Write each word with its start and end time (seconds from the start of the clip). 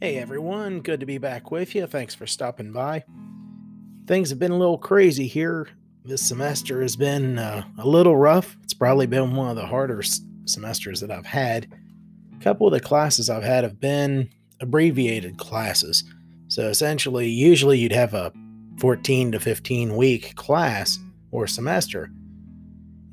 Hey 0.00 0.16
everyone, 0.18 0.80
good 0.80 1.00
to 1.00 1.06
be 1.06 1.18
back 1.18 1.50
with 1.50 1.74
you. 1.74 1.86
Thanks 1.88 2.14
for 2.14 2.24
stopping 2.26 2.70
by. 2.72 3.02
Things 4.06 4.30
have 4.30 4.38
been 4.38 4.52
a 4.52 4.56
little 4.56 4.78
crazy 4.78 5.26
here. 5.26 5.66
This 6.04 6.22
semester 6.22 6.80
has 6.82 6.94
been 6.94 7.36
uh, 7.36 7.64
a 7.78 7.86
little 7.86 8.16
rough. 8.16 8.56
It's 8.62 8.74
probably 8.74 9.06
been 9.06 9.34
one 9.34 9.50
of 9.50 9.56
the 9.56 9.66
harder 9.66 9.98
s- 9.98 10.20
semesters 10.44 11.00
that 11.00 11.10
I've 11.10 11.26
had. 11.26 11.66
A 12.38 12.42
couple 12.44 12.68
of 12.68 12.72
the 12.72 12.80
classes 12.80 13.28
I've 13.28 13.42
had 13.42 13.64
have 13.64 13.80
been 13.80 14.30
abbreviated 14.60 15.36
classes. 15.36 16.04
So 16.46 16.68
essentially, 16.68 17.28
usually 17.28 17.78
you'd 17.78 17.90
have 17.90 18.14
a 18.14 18.32
14 18.78 19.32
to 19.32 19.40
15 19.40 19.96
week 19.96 20.36
class 20.36 20.96
or 21.32 21.48
semester. 21.48 22.08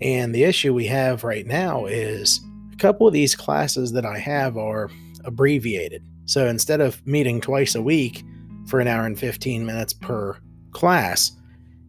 And 0.01 0.35
the 0.35 0.43
issue 0.43 0.71
we 0.71 0.85
have 0.85 1.23
right 1.23 1.47
now 1.47 1.85
is 1.87 2.39
a 2.71 2.77
couple 2.77 3.07
of 3.07 3.13
these 3.13 3.35
classes 3.35 3.93
that 3.93 4.05
I 4.05 4.19
have 4.19 4.55
are 4.55 4.91
abbreviated. 5.25 6.03
So 6.25 6.47
instead 6.47 6.81
of 6.81 7.05
meeting 7.05 7.41
twice 7.41 7.75
a 7.75 7.81
week 7.81 8.23
for 8.67 8.79
an 8.79 8.87
hour 8.87 9.05
and 9.05 9.17
15 9.17 9.65
minutes 9.65 9.93
per 9.93 10.37
class, 10.71 11.31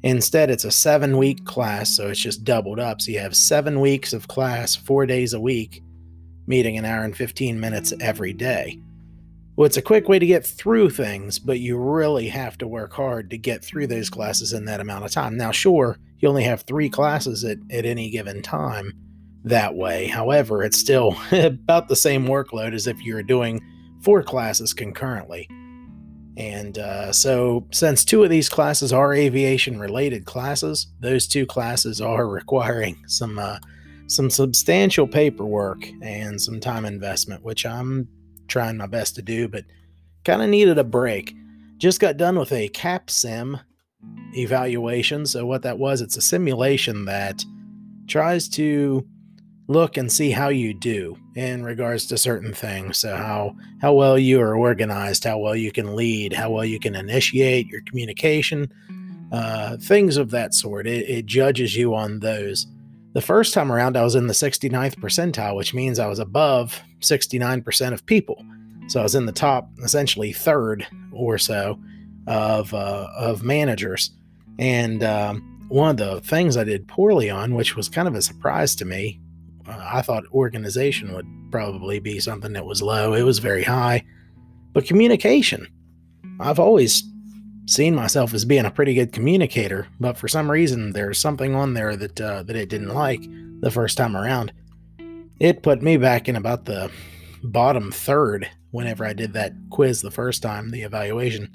instead 0.02 0.50
it's 0.50 0.64
a 0.64 0.70
seven 0.70 1.16
week 1.16 1.44
class. 1.44 1.90
So 1.96 2.08
it's 2.08 2.20
just 2.20 2.44
doubled 2.44 2.78
up. 2.78 3.00
So 3.00 3.12
you 3.12 3.18
have 3.18 3.36
seven 3.36 3.80
weeks 3.80 4.12
of 4.12 4.28
class, 4.28 4.76
four 4.76 5.06
days 5.06 5.32
a 5.32 5.40
week, 5.40 5.82
meeting 6.46 6.76
an 6.78 6.84
hour 6.84 7.02
and 7.02 7.16
15 7.16 7.58
minutes 7.58 7.92
every 8.00 8.32
day. 8.32 8.78
Well, 9.56 9.64
it's 9.64 9.78
a 9.78 9.82
quick 9.82 10.06
way 10.06 10.18
to 10.18 10.26
get 10.26 10.46
through 10.46 10.90
things, 10.90 11.38
but 11.38 11.60
you 11.60 11.78
really 11.78 12.28
have 12.28 12.58
to 12.58 12.68
work 12.68 12.92
hard 12.92 13.30
to 13.30 13.38
get 13.38 13.64
through 13.64 13.86
those 13.86 14.10
classes 14.10 14.52
in 14.52 14.66
that 14.66 14.80
amount 14.80 15.06
of 15.06 15.10
time. 15.10 15.34
Now, 15.38 15.50
sure, 15.50 15.98
you 16.18 16.28
only 16.28 16.44
have 16.44 16.60
three 16.62 16.90
classes 16.90 17.42
at, 17.42 17.56
at 17.70 17.86
any 17.86 18.10
given 18.10 18.42
time 18.42 18.92
that 19.44 19.74
way. 19.74 20.08
However, 20.08 20.62
it's 20.62 20.78
still 20.78 21.16
about 21.32 21.88
the 21.88 21.96
same 21.96 22.26
workload 22.26 22.74
as 22.74 22.86
if 22.86 23.00
you're 23.00 23.22
doing 23.22 23.62
four 24.06 24.22
classes 24.22 24.72
concurrently. 24.72 25.48
And 26.36 26.78
uh, 26.78 27.12
so, 27.12 27.66
since 27.72 28.04
two 28.04 28.22
of 28.22 28.30
these 28.30 28.48
classes 28.48 28.92
are 28.92 29.12
aviation 29.12 29.80
related 29.80 30.26
classes, 30.26 30.86
those 31.00 31.26
two 31.26 31.44
classes 31.44 32.00
are 32.00 32.28
requiring 32.40 32.96
some 33.08 33.36
uh, 33.38 33.58
some 34.06 34.30
substantial 34.30 35.08
paperwork 35.08 35.84
and 36.02 36.40
some 36.40 36.60
time 36.60 36.84
investment, 36.84 37.42
which 37.42 37.66
I'm 37.66 38.06
trying 38.46 38.76
my 38.76 38.86
best 38.86 39.16
to 39.16 39.22
do, 39.22 39.48
but 39.48 39.64
kind 40.24 40.40
of 40.40 40.48
needed 40.50 40.78
a 40.78 40.84
break. 40.84 41.34
Just 41.78 41.98
got 41.98 42.16
done 42.16 42.38
with 42.38 42.52
a 42.52 42.68
CAPSIM 42.68 43.60
evaluation. 44.36 45.26
So, 45.26 45.46
what 45.46 45.62
that 45.62 45.78
was, 45.78 46.00
it's 46.00 46.16
a 46.16 46.22
simulation 46.22 47.06
that 47.06 47.44
tries 48.06 48.48
to 48.50 49.04
look 49.68 49.96
and 49.96 50.10
see 50.10 50.30
how 50.30 50.48
you 50.48 50.72
do 50.72 51.16
in 51.34 51.64
regards 51.64 52.06
to 52.06 52.18
certain 52.18 52.52
things. 52.52 52.98
So, 52.98 53.16
how, 53.16 53.56
how 53.80 53.92
well 53.92 54.18
you 54.18 54.40
are 54.40 54.56
organized, 54.56 55.24
how 55.24 55.38
well 55.38 55.56
you 55.56 55.72
can 55.72 55.96
lead, 55.96 56.32
how 56.32 56.50
well 56.50 56.64
you 56.64 56.78
can 56.78 56.94
initiate 56.94 57.66
your 57.66 57.82
communication, 57.82 58.72
uh, 59.32 59.76
things 59.78 60.16
of 60.16 60.30
that 60.30 60.54
sort. 60.54 60.86
It, 60.86 61.08
it 61.08 61.26
judges 61.26 61.76
you 61.76 61.94
on 61.94 62.20
those. 62.20 62.66
The 63.14 63.22
first 63.22 63.54
time 63.54 63.72
around, 63.72 63.96
I 63.96 64.04
was 64.04 64.14
in 64.14 64.26
the 64.26 64.34
69th 64.34 64.96
percentile, 64.96 65.56
which 65.56 65.72
means 65.72 65.98
I 65.98 66.06
was 66.06 66.18
above 66.18 66.80
69% 67.00 67.92
of 67.92 68.04
people. 68.04 68.44
So 68.88 69.00
I 69.00 69.02
was 69.02 69.14
in 69.14 69.26
the 69.26 69.32
top, 69.32 69.68
essentially 69.82 70.32
third 70.32 70.86
or 71.12 71.38
so 71.38 71.80
of 72.26 72.72
uh, 72.74 73.08
of 73.16 73.42
managers. 73.42 74.10
And 74.58 75.02
um, 75.02 75.66
one 75.68 75.90
of 75.90 75.96
the 75.96 76.20
things 76.20 76.56
I 76.56 76.64
did 76.64 76.86
poorly 76.86 77.30
on, 77.30 77.54
which 77.54 77.74
was 77.74 77.88
kind 77.88 78.06
of 78.06 78.14
a 78.14 78.22
surprise 78.22 78.74
to 78.76 78.84
me, 78.84 79.20
I 79.80 80.02
thought 80.02 80.24
organization 80.32 81.12
would 81.14 81.26
probably 81.50 81.98
be 81.98 82.20
something 82.20 82.52
that 82.52 82.66
was 82.66 82.82
low. 82.82 83.14
It 83.14 83.22
was 83.22 83.38
very 83.38 83.62
high, 83.62 84.04
but 84.72 84.86
communication. 84.86 85.66
I've 86.40 86.58
always 86.58 87.02
seen 87.66 87.94
myself 87.94 88.34
as 88.34 88.44
being 88.44 88.64
a 88.64 88.70
pretty 88.70 88.94
good 88.94 89.12
communicator, 89.12 89.88
but 89.98 90.16
for 90.16 90.28
some 90.28 90.50
reason 90.50 90.92
there's 90.92 91.18
something 91.18 91.54
on 91.54 91.74
there 91.74 91.96
that 91.96 92.20
uh, 92.20 92.42
that 92.44 92.56
it 92.56 92.68
didn't 92.68 92.94
like 92.94 93.22
the 93.60 93.70
first 93.70 93.96
time 93.96 94.16
around. 94.16 94.52
It 95.40 95.62
put 95.62 95.82
me 95.82 95.96
back 95.96 96.28
in 96.28 96.36
about 96.36 96.64
the 96.64 96.90
bottom 97.42 97.92
third 97.92 98.48
whenever 98.70 99.04
I 99.04 99.12
did 99.12 99.32
that 99.34 99.52
quiz 99.70 100.00
the 100.00 100.10
first 100.10 100.42
time, 100.42 100.70
the 100.70 100.82
evaluation. 100.82 101.54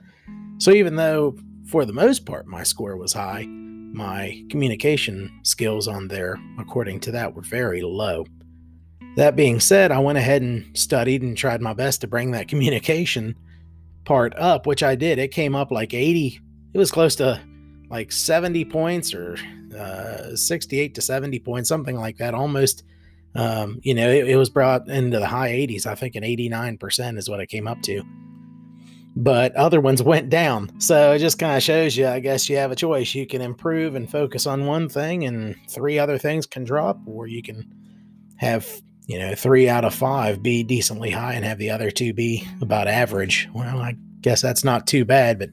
So 0.57 0.71
even 0.71 0.95
though 0.95 1.37
for 1.65 1.85
the 1.85 1.93
most 1.93 2.25
part 2.25 2.47
my 2.47 2.63
score 2.63 2.97
was 2.97 3.13
high, 3.13 3.47
my 3.93 4.43
communication 4.49 5.39
skills 5.43 5.87
on 5.87 6.07
there, 6.07 6.39
according 6.59 6.99
to 7.01 7.11
that, 7.11 7.33
were 7.33 7.41
very 7.41 7.81
low. 7.81 8.25
That 9.17 9.35
being 9.35 9.59
said, 9.59 9.91
I 9.91 9.99
went 9.99 10.17
ahead 10.17 10.41
and 10.41 10.77
studied 10.77 11.21
and 11.21 11.35
tried 11.35 11.61
my 11.61 11.73
best 11.73 12.01
to 12.01 12.07
bring 12.07 12.31
that 12.31 12.47
communication 12.47 13.35
part 14.05 14.33
up, 14.37 14.65
which 14.65 14.83
I 14.83 14.95
did. 14.95 15.19
It 15.19 15.29
came 15.29 15.55
up 15.55 15.71
like 15.71 15.93
80, 15.93 16.39
it 16.73 16.77
was 16.77 16.91
close 16.91 17.15
to 17.15 17.41
like 17.89 18.11
70 18.11 18.65
points 18.65 19.13
or 19.13 19.37
uh, 19.77 20.35
68 20.35 20.95
to 20.95 21.01
70 21.01 21.39
points, 21.39 21.69
something 21.69 21.97
like 21.97 22.17
that. 22.17 22.33
Almost, 22.33 22.83
um, 23.35 23.79
you 23.83 23.93
know, 23.93 24.09
it, 24.09 24.29
it 24.29 24.35
was 24.37 24.49
brought 24.49 24.87
into 24.87 25.19
the 25.19 25.27
high 25.27 25.49
80s. 25.49 25.85
I 25.85 25.95
think 25.95 26.15
an 26.15 26.23
89% 26.23 27.17
is 27.17 27.29
what 27.29 27.41
it 27.41 27.47
came 27.47 27.67
up 27.67 27.81
to. 27.83 28.03
But 29.15 29.53
other 29.55 29.81
ones 29.81 30.01
went 30.01 30.29
down. 30.29 30.79
So 30.79 31.11
it 31.11 31.19
just 31.19 31.37
kind 31.37 31.57
of 31.57 31.63
shows 31.63 31.97
you, 31.97 32.07
I 32.07 32.19
guess 32.21 32.49
you 32.49 32.55
have 32.57 32.71
a 32.71 32.75
choice. 32.77 33.13
You 33.13 33.27
can 33.27 33.41
improve 33.41 33.95
and 33.95 34.09
focus 34.09 34.47
on 34.47 34.65
one 34.65 34.87
thing, 34.87 35.25
and 35.25 35.55
three 35.69 35.99
other 35.99 36.17
things 36.17 36.45
can 36.45 36.63
drop, 36.63 36.97
or 37.05 37.27
you 37.27 37.43
can 37.43 37.69
have 38.37 38.65
you 39.11 39.19
know, 39.19 39.35
three 39.35 39.67
out 39.67 39.83
of 39.83 39.93
five 39.93 40.41
be 40.41 40.63
decently 40.63 41.09
high 41.09 41.33
and 41.33 41.43
have 41.43 41.57
the 41.57 41.69
other 41.69 41.91
two 41.91 42.13
be 42.13 42.47
about 42.61 42.87
average. 42.87 43.49
Well, 43.53 43.79
I 43.79 43.97
guess 44.21 44.41
that's 44.41 44.63
not 44.63 44.87
too 44.87 45.03
bad, 45.03 45.37
but 45.37 45.49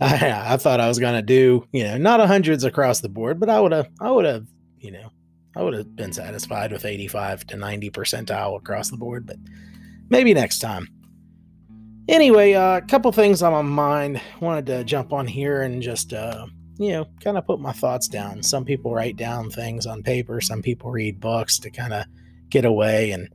I, 0.00 0.32
I 0.54 0.56
thought 0.56 0.80
I 0.80 0.88
was 0.88 0.98
to 0.98 1.22
do, 1.22 1.66
you 1.72 1.84
know, 1.84 1.96
not 1.96 2.18
a 2.18 2.26
hundreds 2.26 2.64
across 2.64 3.00
the 3.00 3.08
board, 3.08 3.38
but 3.38 3.48
I 3.48 3.60
would 3.60 3.70
have, 3.70 3.88
I 4.00 4.10
would 4.10 4.24
have, 4.24 4.46
you 4.80 4.90
know, 4.90 5.12
I 5.56 5.62
would 5.62 5.74
have 5.74 5.94
been 5.94 6.12
satisfied 6.12 6.72
with 6.72 6.84
85 6.84 7.46
to 7.48 7.56
90 7.56 7.90
percentile 7.90 8.56
across 8.56 8.90
the 8.90 8.96
board, 8.96 9.26
but 9.26 9.36
maybe 10.08 10.34
next 10.34 10.58
time. 10.58 10.88
Anyway, 12.08 12.52
uh, 12.52 12.78
a 12.78 12.82
couple 12.82 13.12
things 13.12 13.42
on 13.42 13.52
my 13.52 13.62
mind. 13.62 14.20
Wanted 14.40 14.66
to 14.66 14.84
jump 14.84 15.12
on 15.12 15.26
here 15.26 15.62
and 15.62 15.80
just, 15.80 16.12
uh, 16.12 16.46
you 16.78 16.90
know, 16.90 17.06
kind 17.20 17.38
of 17.38 17.46
put 17.46 17.60
my 17.60 17.72
thoughts 17.72 18.08
down. 18.08 18.42
Some 18.42 18.64
people 18.64 18.92
write 18.92 19.16
down 19.16 19.50
things 19.50 19.86
on 19.86 20.02
paper. 20.02 20.40
Some 20.40 20.62
people 20.62 20.90
read 20.90 21.20
books 21.20 21.58
to 21.60 21.70
kind 21.70 21.92
of 21.92 22.04
get 22.50 22.64
away 22.64 23.12
and 23.12 23.28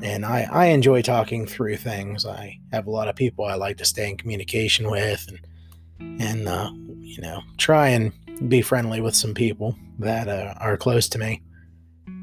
and 0.00 0.24
I, 0.24 0.46
I 0.50 0.66
enjoy 0.66 1.02
talking 1.02 1.44
through 1.44 1.76
things. 1.76 2.24
I 2.24 2.60
have 2.72 2.86
a 2.86 2.90
lot 2.90 3.08
of 3.08 3.16
people 3.16 3.44
I 3.44 3.54
like 3.54 3.78
to 3.78 3.84
stay 3.84 4.08
in 4.08 4.16
communication 4.16 4.88
with 4.88 5.28
and 5.28 6.20
and 6.20 6.48
uh, 6.48 6.70
you 7.00 7.20
know 7.20 7.42
try 7.56 7.88
and 7.88 8.12
be 8.48 8.62
friendly 8.62 9.00
with 9.00 9.16
some 9.16 9.34
people 9.34 9.76
that 9.98 10.28
uh, 10.28 10.54
are 10.58 10.76
close 10.76 11.08
to 11.10 11.18
me. 11.18 11.42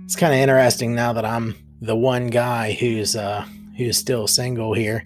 It's 0.05 0.15
kind 0.15 0.33
of 0.33 0.39
interesting 0.39 0.95
now 0.95 1.13
that 1.13 1.25
I'm 1.25 1.55
the 1.81 1.95
one 1.95 2.27
guy 2.27 2.71
who's 2.71 3.15
uh, 3.15 3.45
who's 3.77 3.97
still 3.97 4.27
single 4.27 4.73
here 4.73 5.05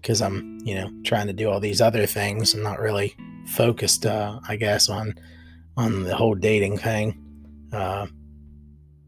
because 0.00 0.22
I'm 0.22 0.58
you 0.64 0.74
know 0.74 0.90
trying 1.04 1.26
to 1.26 1.32
do 1.32 1.50
all 1.50 1.60
these 1.60 1.80
other 1.80 2.06
things 2.06 2.54
and 2.54 2.62
not 2.62 2.80
really 2.80 3.16
focused 3.46 4.06
uh, 4.06 4.40
I 4.48 4.56
guess 4.56 4.88
on 4.88 5.14
on 5.76 6.02
the 6.02 6.16
whole 6.16 6.34
dating 6.34 6.78
thing. 6.78 7.24
Uh, 7.72 8.06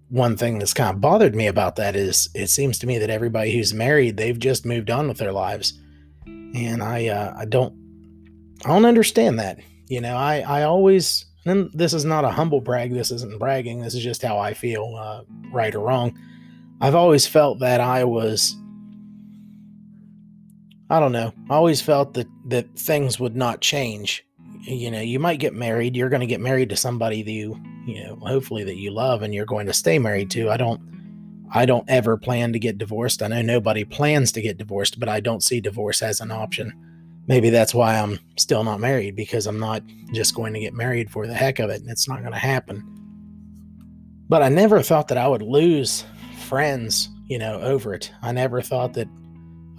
one 0.08 0.36
thing 0.36 0.58
that's 0.58 0.74
kind 0.74 0.94
of 0.94 1.00
bothered 1.00 1.34
me 1.34 1.46
about 1.46 1.76
that 1.76 1.94
is 1.94 2.28
it 2.34 2.48
seems 2.48 2.78
to 2.80 2.86
me 2.86 2.98
that 2.98 3.10
everybody 3.10 3.52
who's 3.52 3.72
married 3.72 4.16
they've 4.16 4.38
just 4.38 4.66
moved 4.66 4.90
on 4.90 5.08
with 5.08 5.18
their 5.18 5.32
lives. 5.32 5.78
And 6.26 6.82
i 6.82 7.06
uh, 7.08 7.34
i 7.36 7.44
don't 7.44 7.74
i 8.64 8.68
don't 8.68 8.84
understand 8.84 9.38
that. 9.38 9.58
You 9.88 10.00
know 10.00 10.16
i 10.16 10.40
i 10.40 10.62
always 10.64 11.26
and 11.46 11.70
this 11.72 11.94
is 11.94 12.04
not 12.04 12.24
a 12.24 12.30
humble 12.30 12.60
brag 12.60 12.92
this 12.92 13.10
isn't 13.10 13.38
bragging 13.38 13.80
this 13.80 13.94
is 13.94 14.04
just 14.04 14.22
how 14.22 14.38
i 14.38 14.52
feel 14.52 14.94
uh, 14.96 15.22
right 15.52 15.74
or 15.74 15.80
wrong. 15.80 16.18
I've 16.80 16.94
always 16.94 17.26
felt 17.26 17.60
that 17.60 17.80
i 17.80 18.04
was 18.04 18.56
i 20.90 20.98
don't 21.00 21.12
know. 21.12 21.32
I 21.48 21.54
always 21.54 21.80
felt 21.80 22.14
that 22.14 22.26
that 22.46 22.78
things 22.78 23.18
would 23.20 23.36
not 23.36 23.60
change. 23.60 24.26
You 24.62 24.90
know 24.90 25.00
you 25.00 25.18
might 25.18 25.40
get 25.40 25.54
married 25.54 25.96
you're 25.96 26.10
going 26.10 26.20
to 26.20 26.26
get 26.26 26.40
married 26.40 26.68
to 26.70 26.76
somebody 26.76 27.22
that 27.22 27.30
you 27.30 27.58
you 27.86 28.04
know 28.04 28.16
hopefully 28.16 28.64
that 28.64 28.76
you 28.76 28.90
love 28.90 29.22
and 29.22 29.34
you're 29.34 29.46
going 29.46 29.66
to 29.66 29.72
stay 29.72 29.98
married 29.98 30.30
to. 30.32 30.50
I 30.50 30.56
don't 30.56 30.80
i 31.52 31.64
don't 31.64 31.88
ever 31.88 32.16
plan 32.16 32.52
to 32.52 32.58
get 32.58 32.78
divorced. 32.78 33.22
I 33.22 33.28
know 33.28 33.42
nobody 33.42 33.84
plans 33.84 34.32
to 34.32 34.42
get 34.42 34.58
divorced 34.58 35.00
but 35.00 35.08
i 35.08 35.20
don't 35.20 35.42
see 35.42 35.60
divorce 35.60 36.02
as 36.02 36.20
an 36.20 36.30
option. 36.30 36.72
Maybe 37.26 37.50
that's 37.50 37.74
why 37.74 37.96
i'm 37.96 38.18
still 38.36 38.64
not 38.64 38.80
married 38.80 39.16
because 39.16 39.46
i'm 39.46 39.60
not 39.60 39.82
just 40.12 40.34
going 40.34 40.52
to 40.54 40.60
get 40.60 40.74
married 40.74 41.10
for 41.10 41.26
the 41.26 41.34
heck 41.34 41.58
of 41.60 41.70
it 41.70 41.80
and 41.80 41.90
it's 41.90 42.08
not 42.08 42.20
going 42.20 42.32
to 42.32 42.38
happen. 42.38 42.84
But 44.28 44.42
i 44.42 44.48
never 44.48 44.82
thought 44.82 45.08
that 45.08 45.18
i 45.18 45.28
would 45.28 45.42
lose 45.42 46.04
friends 46.36 47.08
you 47.28 47.38
know 47.38 47.60
over 47.60 47.94
it. 47.94 48.12
I 48.22 48.32
never 48.32 48.60
thought 48.60 48.92
that 48.94 49.08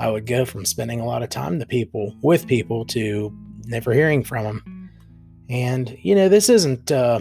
i 0.02 0.10
would 0.10 0.26
go 0.26 0.46
from 0.46 0.66
spending 0.66 1.00
a 1.00 1.06
lot 1.06 1.24
of 1.24 1.30
time 1.30 1.60
to 1.60 1.66
people 1.66 2.16
with 2.22 2.48
people 2.48 2.86
to 2.86 3.32
never 3.66 3.94
hearing 3.94 4.24
from 4.24 4.44
them 4.44 4.90
and 5.50 5.98
you 6.02 6.16
know 6.16 6.28
this 6.30 6.50
isn't 6.50 6.92
uh 6.92 7.20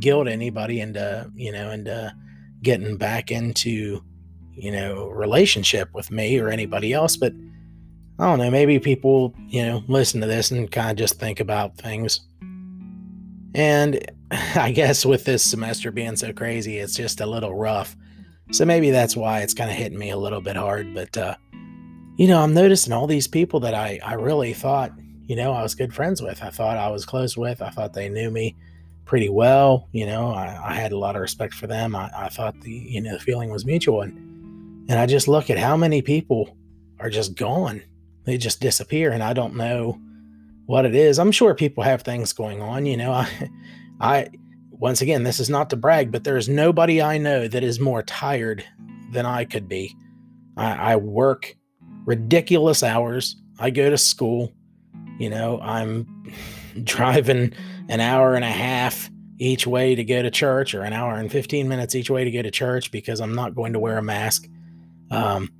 guilt 0.00 0.26
anybody 0.26 0.80
into 0.80 1.30
you 1.34 1.52
know 1.52 1.70
into 1.70 2.12
getting 2.62 2.96
back 2.96 3.30
into 3.30 4.02
you 4.52 4.72
know 4.72 5.06
relationship 5.08 5.92
with 5.94 6.10
me 6.10 6.38
or 6.38 6.48
anybody 6.48 6.92
else 6.92 7.16
but 7.16 7.32
I 8.18 8.24
don't 8.24 8.38
know, 8.38 8.50
maybe 8.50 8.78
people, 8.78 9.34
you 9.46 9.62
know, 9.62 9.84
listen 9.88 10.22
to 10.22 10.26
this 10.26 10.50
and 10.50 10.70
kind 10.70 10.90
of 10.90 10.96
just 10.96 11.20
think 11.20 11.38
about 11.38 11.76
things. 11.76 12.20
And 13.54 14.10
I 14.30 14.72
guess 14.72 15.04
with 15.04 15.24
this 15.24 15.44
semester 15.44 15.90
being 15.90 16.16
so 16.16 16.32
crazy, 16.32 16.78
it's 16.78 16.94
just 16.94 17.20
a 17.20 17.26
little 17.26 17.54
rough. 17.54 17.94
So 18.52 18.64
maybe 18.64 18.90
that's 18.90 19.16
why 19.16 19.40
it's 19.40 19.54
kind 19.54 19.70
of 19.70 19.76
hitting 19.76 19.98
me 19.98 20.10
a 20.10 20.16
little 20.16 20.40
bit 20.40 20.56
hard. 20.56 20.94
But, 20.94 21.16
uh, 21.16 21.34
you 22.16 22.26
know, 22.26 22.40
I'm 22.40 22.54
noticing 22.54 22.92
all 22.92 23.06
these 23.06 23.28
people 23.28 23.60
that 23.60 23.74
I, 23.74 24.00
I 24.04 24.14
really 24.14 24.52
thought, 24.52 24.92
you 25.26 25.36
know, 25.36 25.52
I 25.52 25.62
was 25.62 25.74
good 25.74 25.94
friends 25.94 26.22
with. 26.22 26.42
I 26.42 26.50
thought 26.50 26.76
I 26.76 26.88
was 26.88 27.04
close 27.04 27.36
with. 27.36 27.62
I 27.62 27.70
thought 27.70 27.92
they 27.92 28.08
knew 28.08 28.30
me 28.30 28.56
pretty 29.04 29.28
well. 29.28 29.88
You 29.92 30.06
know, 30.06 30.30
I, 30.30 30.58
I 30.64 30.74
had 30.74 30.92
a 30.92 30.98
lot 30.98 31.16
of 31.16 31.22
respect 31.22 31.54
for 31.54 31.66
them. 31.66 31.94
I, 31.94 32.10
I 32.16 32.28
thought 32.28 32.60
the, 32.60 32.72
you 32.72 33.00
know, 33.00 33.14
the 33.14 33.20
feeling 33.20 33.50
was 33.50 33.64
mutual. 33.64 34.02
And, 34.02 34.16
and 34.88 34.98
I 34.98 35.06
just 35.06 35.28
look 35.28 35.50
at 35.50 35.58
how 35.58 35.76
many 35.76 36.02
people 36.02 36.56
are 36.98 37.10
just 37.10 37.34
gone 37.36 37.82
they 38.26 38.36
just 38.36 38.60
disappear 38.60 39.12
and 39.12 39.22
I 39.22 39.32
don't 39.32 39.54
know 39.54 39.98
what 40.66 40.84
it 40.84 40.94
is. 40.94 41.18
I'm 41.18 41.32
sure 41.32 41.54
people 41.54 41.84
have 41.84 42.02
things 42.02 42.32
going 42.32 42.60
on, 42.60 42.84
you 42.84 42.98
know. 42.98 43.12
I 43.14 43.50
I 43.98 44.28
once 44.70 45.00
again, 45.00 45.22
this 45.22 45.40
is 45.40 45.48
not 45.48 45.70
to 45.70 45.76
brag, 45.76 46.12
but 46.12 46.24
there's 46.24 46.50
nobody 46.50 47.00
I 47.00 47.16
know 47.16 47.48
that 47.48 47.64
is 47.64 47.80
more 47.80 48.02
tired 48.02 48.62
than 49.10 49.24
I 49.24 49.46
could 49.46 49.68
be. 49.68 49.96
I, 50.54 50.92
I 50.92 50.96
work 50.96 51.55
ridiculous 52.06 52.82
hours. 52.82 53.36
I 53.58 53.70
go 53.70 53.90
to 53.90 53.98
school. 53.98 54.52
You 55.18 55.30
know, 55.30 55.60
I'm 55.60 56.32
driving 56.84 57.52
an 57.88 58.00
hour 58.00 58.34
and 58.34 58.44
a 58.44 58.50
half 58.50 59.10
each 59.38 59.66
way 59.66 59.94
to 59.94 60.02
go 60.02 60.22
to 60.22 60.30
church 60.30 60.74
or 60.74 60.80
an 60.80 60.94
hour 60.94 61.14
and 61.14 61.30
15 61.30 61.68
minutes 61.68 61.94
each 61.94 62.08
way 62.08 62.24
to 62.24 62.30
go 62.30 62.40
to 62.40 62.50
church 62.50 62.90
because 62.90 63.20
I'm 63.20 63.34
not 63.34 63.54
going 63.54 63.74
to 63.74 63.78
wear 63.78 63.98
a 63.98 64.02
mask. 64.02 64.48
Um, 65.10 65.50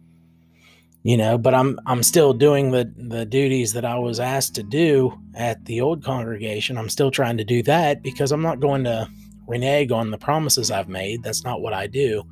you 1.06 1.16
know 1.16 1.38
but 1.38 1.54
i'm 1.54 1.78
i'm 1.86 2.02
still 2.02 2.32
doing 2.32 2.72
the 2.72 2.92
the 2.96 3.24
duties 3.24 3.72
that 3.72 3.84
i 3.84 3.96
was 3.96 4.18
asked 4.18 4.56
to 4.56 4.64
do 4.64 5.16
at 5.36 5.64
the 5.66 5.80
old 5.80 6.02
congregation 6.02 6.76
i'm 6.76 6.88
still 6.88 7.12
trying 7.12 7.36
to 7.36 7.44
do 7.44 7.62
that 7.62 8.02
because 8.02 8.32
i'm 8.32 8.42
not 8.42 8.58
going 8.58 8.82
to 8.82 9.08
renege 9.46 9.92
on 9.92 10.10
the 10.10 10.18
promises 10.18 10.72
i've 10.72 10.88
made 10.88 11.22
that's 11.22 11.44
not 11.44 11.60
what 11.60 11.72
i 11.72 11.86
do 11.86 12.24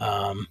um, 0.00 0.46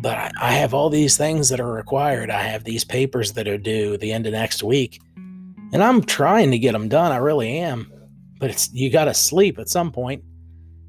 but 0.00 0.16
I, 0.16 0.30
I 0.40 0.52
have 0.52 0.74
all 0.74 0.90
these 0.90 1.16
things 1.16 1.48
that 1.48 1.60
are 1.60 1.72
required 1.72 2.30
i 2.30 2.42
have 2.42 2.64
these 2.64 2.84
papers 2.84 3.32
that 3.34 3.48
are 3.48 3.58
due 3.58 3.96
the 3.96 4.12
end 4.12 4.26
of 4.26 4.32
next 4.32 4.62
week 4.62 5.00
and 5.16 5.82
i'm 5.82 6.02
trying 6.02 6.50
to 6.50 6.58
get 6.58 6.72
them 6.72 6.88
done 6.88 7.12
i 7.12 7.16
really 7.16 7.58
am 7.58 7.92
but 8.38 8.50
it's 8.50 8.72
you 8.72 8.90
got 8.90 9.04
to 9.04 9.14
sleep 9.14 9.58
at 9.58 9.68
some 9.68 9.92
point 9.92 10.22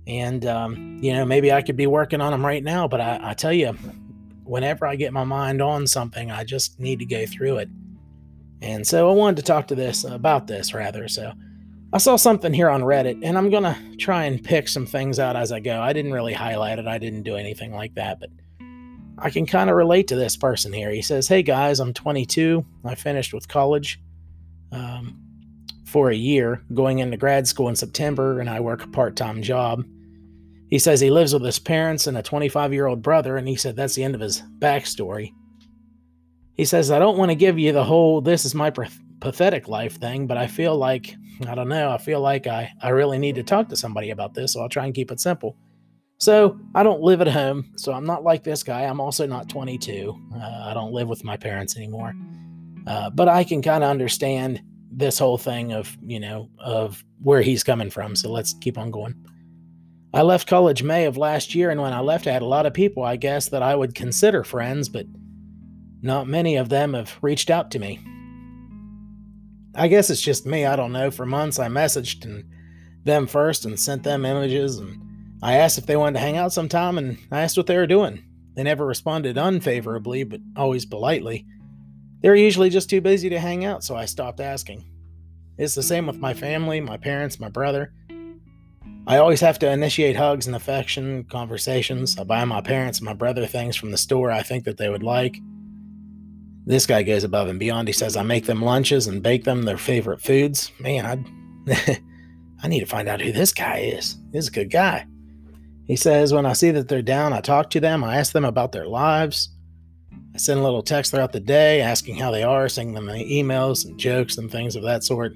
and 0.08 0.46
um, 0.46 1.00
you 1.02 1.14
know 1.14 1.26
maybe 1.26 1.52
i 1.52 1.62
could 1.62 1.78
be 1.78 1.88
working 1.88 2.22
on 2.22 2.32
them 2.32 2.46
right 2.46 2.64
now 2.64 2.88
but 2.88 3.00
I, 3.02 3.20
I 3.22 3.34
tell 3.34 3.54
you 3.54 3.78
whenever 4.52 4.86
I 4.86 4.98
get 4.98 5.14
my 5.14 5.24
mind 5.24 5.62
on 5.62 5.88
something, 5.88 6.30
I 6.30 6.44
just 6.44 6.78
need 6.78 7.00
to 7.00 7.06
go 7.06 7.26
through 7.26 7.60
it. 7.60 7.70
And 8.62 8.86
so 8.86 9.10
I 9.10 9.14
wanted 9.14 9.38
to 9.38 9.44
talk 9.44 9.68
to 9.68 9.76
this 9.76 10.04
about 10.04 10.46
this 10.46 10.74
rather. 10.74 11.08
So 11.08 11.32
I 11.94 11.98
saw 12.00 12.18
something 12.18 12.54
here 12.54 12.70
on 12.70 12.82
Reddit 12.82 13.22
and 13.24 13.38
I'm 13.38 13.50
to 13.50 13.78
try 13.98 14.26
and 14.26 14.44
pick 14.44 14.68
some 14.68 14.86
things 14.86 15.20
out 15.20 15.38
as 15.38 15.54
I 15.54 15.62
go. 15.62 15.82
I 15.82 15.94
didn't 15.94 16.12
really 16.12 16.34
highlight 16.34 16.80
it. 16.80 16.86
I 16.86 16.98
didn't 16.98 17.24
do 17.24 17.38
anything 17.38 17.74
like 17.74 17.96
that, 17.96 18.20
but 18.20 18.30
I 19.24 19.30
can 19.30 19.46
kind 19.46 19.70
of 19.70 19.76
relate 19.76 20.08
to 20.08 20.16
this 20.16 20.36
person 20.36 20.74
here. 20.74 20.90
He 20.90 21.04
says, 21.04 21.28
Hey 21.28 21.44
guys, 21.44 21.80
I'm 21.80 21.94
22. 21.94 22.66
I 22.84 22.96
finished 22.96 23.34
with 23.34 23.48
college 23.48 24.02
um, 24.72 25.22
for 25.86 26.10
a 26.10 26.16
year, 26.16 26.64
going 26.74 27.00
into 27.00 27.18
grad 27.18 27.48
school 27.48 27.70
in 27.70 27.76
September, 27.76 28.40
and 28.40 28.50
I 28.50 28.60
work 28.60 28.84
a 28.84 28.88
part 28.88 29.16
time 29.16 29.44
job. 29.44 29.86
He 30.70 30.80
says 30.80 31.00
he 31.00 31.12
lives 31.12 31.34
with 31.34 31.44
his 31.44 31.60
parents 31.60 32.08
and 32.08 32.18
a 32.18 32.24
25 32.24 32.74
year 32.74 32.88
old 32.88 33.04
brother, 33.04 33.38
and 33.38 33.48
he 33.48 33.56
said 33.56 33.76
that's 33.76 33.94
the 33.94 34.04
end 34.04 34.16
of 34.16 34.22
his 34.22 34.42
backstory. 34.58 35.34
He 36.56 36.66
says, 36.66 36.90
I 36.90 37.00
don't 37.00 37.18
want 37.18 37.30
to 37.30 37.36
give 37.36 37.60
you 37.60 37.74
the 37.74 37.84
whole 37.84 38.22
this 38.22 38.44
is 38.44 38.56
my 38.56 38.72
pathetic 39.20 39.68
life 39.68 40.00
thing, 40.00 40.26
but 40.26 40.38
I 40.38 40.48
feel 40.48 40.76
like, 40.76 41.14
I 41.48 41.54
don't 41.54 41.70
know, 41.70 41.92
I 41.92 42.00
feel 42.00 42.22
like 42.22 42.48
I, 42.48 42.72
I 42.82 42.90
really 42.90 43.20
need 43.20 43.36
to 43.36 43.44
talk 43.44 43.70
to 43.70 43.76
somebody 43.76 44.10
about 44.10 44.34
this, 44.34 44.54
so 44.54 44.62
I'll 44.62 44.70
try 44.70 44.86
and 44.86 44.96
keep 44.96 45.12
it 45.12 45.20
simple. 45.20 45.56
So 46.22 46.60
I 46.76 46.84
don't 46.84 47.02
live 47.02 47.20
at 47.22 47.28
home, 47.28 47.72
so 47.78 47.94
I'm 47.94 48.06
not 48.06 48.24
like 48.24 48.44
this 48.44 48.62
guy. 48.62 48.82
I'm 48.82 49.00
also 49.00 49.26
not 49.26 49.50
22. 49.50 50.16
Uh, 50.36 50.66
I 50.68 50.72
don't 50.76 50.94
live 50.94 51.08
with 51.08 51.24
my 51.24 51.36
parents 51.36 51.76
anymore. 51.76 52.14
Uh, 52.86 53.10
but 53.10 53.28
I 53.28 53.44
can 53.44 53.64
kind 53.64 53.84
of 53.84 53.90
understand 53.90 54.62
this 54.92 55.18
whole 55.18 55.40
thing 55.40 55.74
of, 55.74 55.98
you 56.06 56.20
know, 56.20 56.48
of 56.60 57.04
where 57.24 57.42
he's 57.42 57.64
coming 57.64 57.90
from. 57.90 58.16
So 58.16 58.30
let's 58.30 58.54
keep 58.54 58.78
on 58.78 58.92
going. 58.92 59.16
I 60.14 60.22
left 60.22 60.48
college 60.48 60.84
May 60.84 61.06
of 61.06 61.18
last 61.18 61.56
year, 61.56 61.72
and 61.72 61.82
when 61.82 61.92
I 61.92 62.02
left, 62.02 62.28
I 62.28 62.34
had 62.34 62.44
a 62.44 62.46
lot 62.46 62.68
of 62.68 62.74
people, 62.76 63.02
I 63.02 63.16
guess, 63.16 63.50
that 63.50 63.64
I 63.64 63.74
would 63.74 63.96
consider 63.96 64.44
friends, 64.44 64.90
but 64.90 65.08
not 66.04 66.28
many 66.28 66.56
of 66.56 66.70
them 66.70 66.94
have 66.94 67.18
reached 67.24 67.50
out 67.50 67.72
to 67.72 67.80
me. 67.80 68.00
I 69.74 69.88
guess 69.88 70.12
it's 70.12 70.22
just 70.22 70.46
me, 70.46 70.68
I 70.68 70.76
don't 70.76 70.92
know. 70.92 71.10
For 71.10 71.26
months, 71.26 71.58
I 71.58 71.68
messaged 71.68 72.44
them 73.06 73.26
first 73.26 73.66
and 73.66 73.80
sent 73.80 74.04
them 74.04 74.24
images, 74.24 74.78
and 74.78 75.11
I 75.42 75.58
asked 75.58 75.78
if 75.78 75.86
they 75.86 75.98
wanted 75.98 76.14
to 76.14 76.26
hang 76.26 76.38
out 76.38 76.54
sometime, 76.54 76.98
and 76.98 77.18
I 77.32 77.42
asked 77.42 77.58
what 77.58 77.68
they 77.68 77.78
were 77.78 77.88
doing. 77.88 78.24
They 78.56 78.64
never 78.64 78.86
responded 78.86 79.38
unfavorably, 79.38 80.24
but 80.24 80.40
always 80.56 80.86
politely. 80.86 81.46
They 82.22 82.30
were 82.30 82.36
usually 82.36 82.70
just 82.70 82.90
too 82.90 83.02
busy 83.02 83.30
to 83.30 83.40
hang 83.40 83.66
out, 83.66 83.84
so 83.84 83.96
I 83.96 84.06
stopped 84.06 84.40
asking. 84.40 84.86
It's 85.58 85.76
the 85.76 85.84
same 85.84 86.06
with 86.06 86.18
my 86.18 86.34
family, 86.34 86.80
my 86.80 86.98
parents, 86.98 87.40
my 87.40 87.50
brother. 87.50 87.94
I 89.08 89.18
always 89.18 89.42
have 89.42 89.58
to 89.60 89.72
initiate 89.72 90.16
hugs 90.16 90.46
and 90.46 90.56
affection 90.56 91.24
conversations. 91.24 92.18
I 92.20 92.24
buy 92.24 92.46
my 92.46 92.62
parents 92.62 93.00
and 93.00 93.06
my 93.06 93.14
brother 93.14 93.48
things 93.48 93.76
from 93.76 93.92
the 93.92 93.98
store 93.98 94.32
I 94.32 94.44
think 94.44 94.64
that 94.66 94.78
they 94.78 94.90
would 94.90 95.04
like. 95.04 95.38
This 96.66 96.86
guy 96.86 97.02
goes 97.02 97.24
above 97.24 97.48
and 97.48 97.60
beyond. 97.60 97.88
He 97.88 97.94
says 97.94 98.16
I 98.16 98.22
make 98.22 98.46
them 98.46 98.62
lunches 98.62 99.08
and 99.08 99.24
bake 99.24 99.44
them 99.44 99.64
their 99.64 99.78
favorite 99.78 100.22
foods. 100.22 100.72
Man, 100.80 101.06
I 101.06 102.00
I 102.64 102.68
need 102.68 102.82
to 102.82 102.86
find 102.86 103.10
out 103.10 103.22
who 103.22 103.32
this 103.32 103.52
guy 103.52 103.80
is. 103.80 104.18
He's 104.32 104.48
a 104.48 104.52
good 104.52 104.70
guy. 104.70 105.08
He 105.88 105.96
says 105.96 106.34
when 106.34 106.46
I 106.46 106.54
see 106.54 106.72
that 106.72 106.88
they're 106.88 107.02
down, 107.02 107.34
I 107.34 107.42
talk 107.42 107.70
to 107.72 107.80
them. 107.80 108.04
I 108.04 108.18
ask 108.18 108.34
them 108.34 108.46
about 108.46 108.72
their 108.72 108.88
lives. 108.88 109.50
I 110.34 110.38
send 110.38 110.60
a 110.60 110.64
little 110.64 110.84
text 110.84 111.12
throughout 111.12 111.34
the 111.34 111.40
day 111.40 111.82
asking 111.82 112.16
how 112.16 112.32
they 112.32 112.44
are, 112.44 112.70
sending 112.70 112.94
them 112.94 113.08
emails 113.08 113.86
and 113.86 114.00
jokes 114.00 114.38
and 114.38 114.50
things 114.50 114.76
of 114.76 114.84
that 114.84 115.04
sort. 115.04 115.34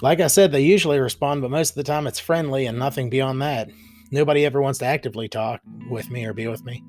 Like 0.00 0.20
I 0.20 0.28
said, 0.28 0.52
they 0.52 0.62
usually 0.62 0.98
respond, 0.98 1.42
but 1.42 1.50
most 1.50 1.70
of 1.70 1.74
the 1.76 1.82
time 1.82 2.06
it's 2.06 2.20
friendly 2.20 2.66
and 2.66 2.78
nothing 2.78 3.10
beyond 3.10 3.42
that. 3.42 3.70
Nobody 4.10 4.44
ever 4.44 4.62
wants 4.62 4.78
to 4.80 4.86
actively 4.86 5.28
talk 5.28 5.60
with 5.90 6.10
me 6.10 6.24
or 6.24 6.32
be 6.32 6.46
with 6.46 6.64
me. 6.64 6.82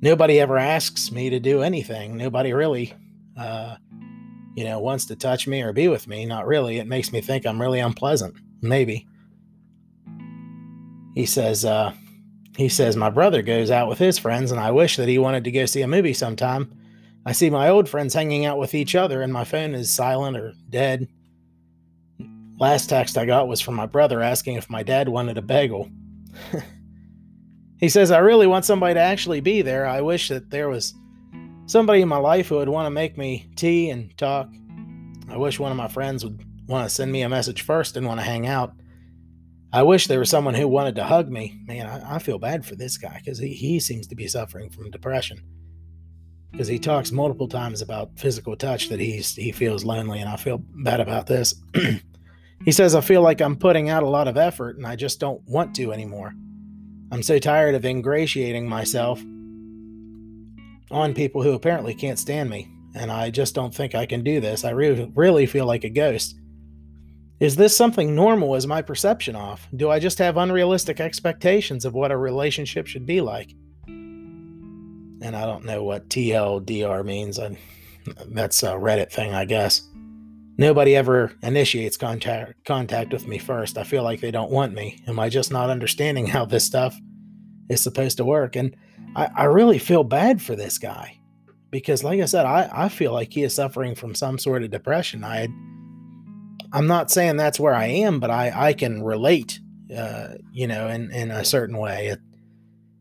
Nobody 0.00 0.40
ever 0.40 0.58
asks 0.58 1.10
me 1.10 1.30
to 1.30 1.40
do 1.40 1.62
anything. 1.62 2.16
Nobody 2.16 2.52
really, 2.52 2.92
uh, 3.38 3.76
you 4.54 4.64
know, 4.64 4.78
wants 4.80 5.06
to 5.06 5.16
touch 5.16 5.46
me 5.46 5.62
or 5.62 5.72
be 5.72 5.88
with 5.88 6.06
me. 6.08 6.26
Not 6.26 6.46
really. 6.46 6.78
It 6.78 6.86
makes 6.86 7.12
me 7.12 7.20
think 7.20 7.46
I'm 7.46 7.60
really 7.60 7.80
unpleasant. 7.80 8.34
Maybe. 8.60 9.06
He 11.16 11.24
says, 11.24 11.64
uh, 11.64 11.94
he 12.58 12.68
says, 12.68 12.94
my 12.94 13.08
brother 13.08 13.40
goes 13.40 13.70
out 13.70 13.88
with 13.88 13.98
his 13.98 14.18
friends, 14.18 14.52
and 14.52 14.60
I 14.60 14.70
wish 14.70 14.96
that 14.96 15.08
he 15.08 15.16
wanted 15.16 15.44
to 15.44 15.50
go 15.50 15.64
see 15.64 15.80
a 15.80 15.88
movie 15.88 16.12
sometime. 16.12 16.70
I 17.24 17.32
see 17.32 17.48
my 17.48 17.70
old 17.70 17.88
friends 17.88 18.12
hanging 18.12 18.44
out 18.44 18.58
with 18.58 18.74
each 18.74 18.94
other, 18.94 19.22
and 19.22 19.32
my 19.32 19.44
phone 19.44 19.74
is 19.74 19.90
silent 19.90 20.36
or 20.36 20.52
dead. 20.68 21.08
Last 22.60 22.90
text 22.90 23.16
I 23.16 23.24
got 23.24 23.48
was 23.48 23.62
from 23.62 23.74
my 23.74 23.86
brother 23.86 24.20
asking 24.20 24.56
if 24.56 24.68
my 24.68 24.82
dad 24.82 25.08
wanted 25.08 25.38
a 25.38 25.42
bagel. 25.42 25.90
he 27.80 27.88
says, 27.88 28.10
I 28.10 28.18
really 28.18 28.46
want 28.46 28.66
somebody 28.66 28.92
to 28.92 29.00
actually 29.00 29.40
be 29.40 29.62
there. 29.62 29.86
I 29.86 30.02
wish 30.02 30.28
that 30.28 30.50
there 30.50 30.68
was 30.68 30.92
somebody 31.64 32.02
in 32.02 32.08
my 32.08 32.18
life 32.18 32.48
who 32.48 32.56
would 32.56 32.68
want 32.68 32.84
to 32.84 32.90
make 32.90 33.16
me 33.16 33.48
tea 33.56 33.88
and 33.88 34.14
talk. 34.18 34.50
I 35.30 35.38
wish 35.38 35.58
one 35.58 35.72
of 35.72 35.78
my 35.78 35.88
friends 35.88 36.24
would 36.24 36.44
want 36.66 36.86
to 36.86 36.94
send 36.94 37.10
me 37.10 37.22
a 37.22 37.28
message 37.30 37.62
first 37.62 37.96
and 37.96 38.06
want 38.06 38.20
to 38.20 38.26
hang 38.26 38.46
out. 38.46 38.74
I 39.76 39.82
wish 39.82 40.06
there 40.06 40.18
was 40.18 40.30
someone 40.30 40.54
who 40.54 40.68
wanted 40.68 40.94
to 40.94 41.04
hug 41.04 41.28
me. 41.28 41.60
Man, 41.66 41.86
I, 41.86 42.16
I 42.16 42.18
feel 42.18 42.38
bad 42.38 42.64
for 42.64 42.76
this 42.76 42.96
guy 42.96 43.20
because 43.22 43.38
he, 43.38 43.48
he 43.48 43.78
seems 43.78 44.06
to 44.06 44.14
be 44.14 44.26
suffering 44.26 44.70
from 44.70 44.90
depression. 44.90 45.42
Because 46.50 46.68
he 46.68 46.78
talks 46.78 47.12
multiple 47.12 47.48
times 47.48 47.82
about 47.82 48.18
physical 48.18 48.56
touch 48.56 48.88
that 48.88 49.00
he's 49.00 49.34
he 49.34 49.52
feels 49.52 49.84
lonely, 49.84 50.20
and 50.20 50.30
I 50.30 50.36
feel 50.36 50.58
bad 50.58 51.00
about 51.00 51.26
this. 51.26 51.54
He 52.64 52.72
says, 52.72 52.94
I 52.94 53.00
feel 53.00 53.20
like 53.20 53.40
I'm 53.40 53.56
putting 53.56 53.90
out 53.90 54.02
a 54.02 54.08
lot 54.08 54.28
of 54.28 54.36
effort 54.36 54.76
and 54.76 54.86
I 54.86 54.96
just 54.96 55.20
don't 55.20 55.42
want 55.46 55.76
to 55.76 55.92
anymore. 55.92 56.32
I'm 57.12 57.22
so 57.22 57.38
tired 57.38 57.74
of 57.74 57.84
ingratiating 57.84 58.68
myself 58.68 59.20
on 60.90 61.14
people 61.14 61.42
who 61.42 61.52
apparently 61.52 61.94
can't 61.94 62.18
stand 62.18 62.48
me, 62.48 62.68
and 62.94 63.12
I 63.12 63.30
just 63.30 63.54
don't 63.54 63.74
think 63.74 63.94
I 63.94 64.06
can 64.06 64.24
do 64.24 64.40
this. 64.40 64.64
I 64.64 64.70
re- 64.70 65.12
really 65.14 65.46
feel 65.46 65.66
like 65.66 65.84
a 65.84 65.90
ghost. 65.90 66.34
Is 67.38 67.56
this 67.56 67.76
something 67.76 68.14
normal? 68.14 68.54
Is 68.54 68.66
my 68.66 68.80
perception 68.80 69.36
off? 69.36 69.68
Do 69.76 69.90
I 69.90 69.98
just 69.98 70.18
have 70.18 70.38
unrealistic 70.38 71.00
expectations 71.00 71.84
of 71.84 71.92
what 71.92 72.10
a 72.10 72.16
relationship 72.16 72.86
should 72.86 73.04
be 73.04 73.20
like? 73.20 73.54
And 73.86 75.36
I 75.36 75.44
don't 75.44 75.64
know 75.64 75.82
what 75.82 76.08
TLDR 76.08 77.04
means. 77.04 77.38
I, 77.38 77.56
that's 78.28 78.62
a 78.62 78.68
Reddit 78.68 79.12
thing, 79.12 79.34
I 79.34 79.44
guess. 79.44 79.82
Nobody 80.58 80.96
ever 80.96 81.32
initiates 81.42 81.98
contact 81.98 82.64
contact 82.64 83.12
with 83.12 83.26
me 83.26 83.36
first. 83.36 83.76
I 83.76 83.84
feel 83.84 84.02
like 84.02 84.20
they 84.20 84.30
don't 84.30 84.50
want 84.50 84.72
me. 84.72 85.02
Am 85.06 85.18
I 85.18 85.28
just 85.28 85.52
not 85.52 85.68
understanding 85.68 86.26
how 86.26 86.46
this 86.46 86.64
stuff 86.64 86.96
is 87.68 87.82
supposed 87.82 88.16
to 88.16 88.24
work? 88.24 88.56
And 88.56 88.74
I, 89.14 89.28
I 89.36 89.44
really 89.44 89.78
feel 89.78 90.04
bad 90.04 90.40
for 90.40 90.56
this 90.56 90.78
guy 90.78 91.18
because 91.70 92.02
like 92.02 92.20
I 92.20 92.24
said, 92.24 92.46
I, 92.46 92.70
I 92.72 92.88
feel 92.88 93.12
like 93.12 93.34
he 93.34 93.42
is 93.42 93.54
suffering 93.54 93.94
from 93.94 94.14
some 94.14 94.38
sort 94.38 94.62
of 94.62 94.70
depression. 94.70 95.22
I 95.22 95.48
I'm 96.72 96.86
not 96.86 97.10
saying 97.10 97.36
that's 97.36 97.60
where 97.60 97.74
I 97.74 97.86
am, 97.86 98.20
but 98.20 98.30
I, 98.30 98.68
I 98.68 98.72
can 98.72 99.02
relate, 99.02 99.60
uh, 99.96 100.34
you 100.52 100.66
know, 100.66 100.88
in, 100.88 101.10
in 101.10 101.30
a 101.30 101.44
certain 101.44 101.78
way. 101.78 102.08
It, 102.08 102.20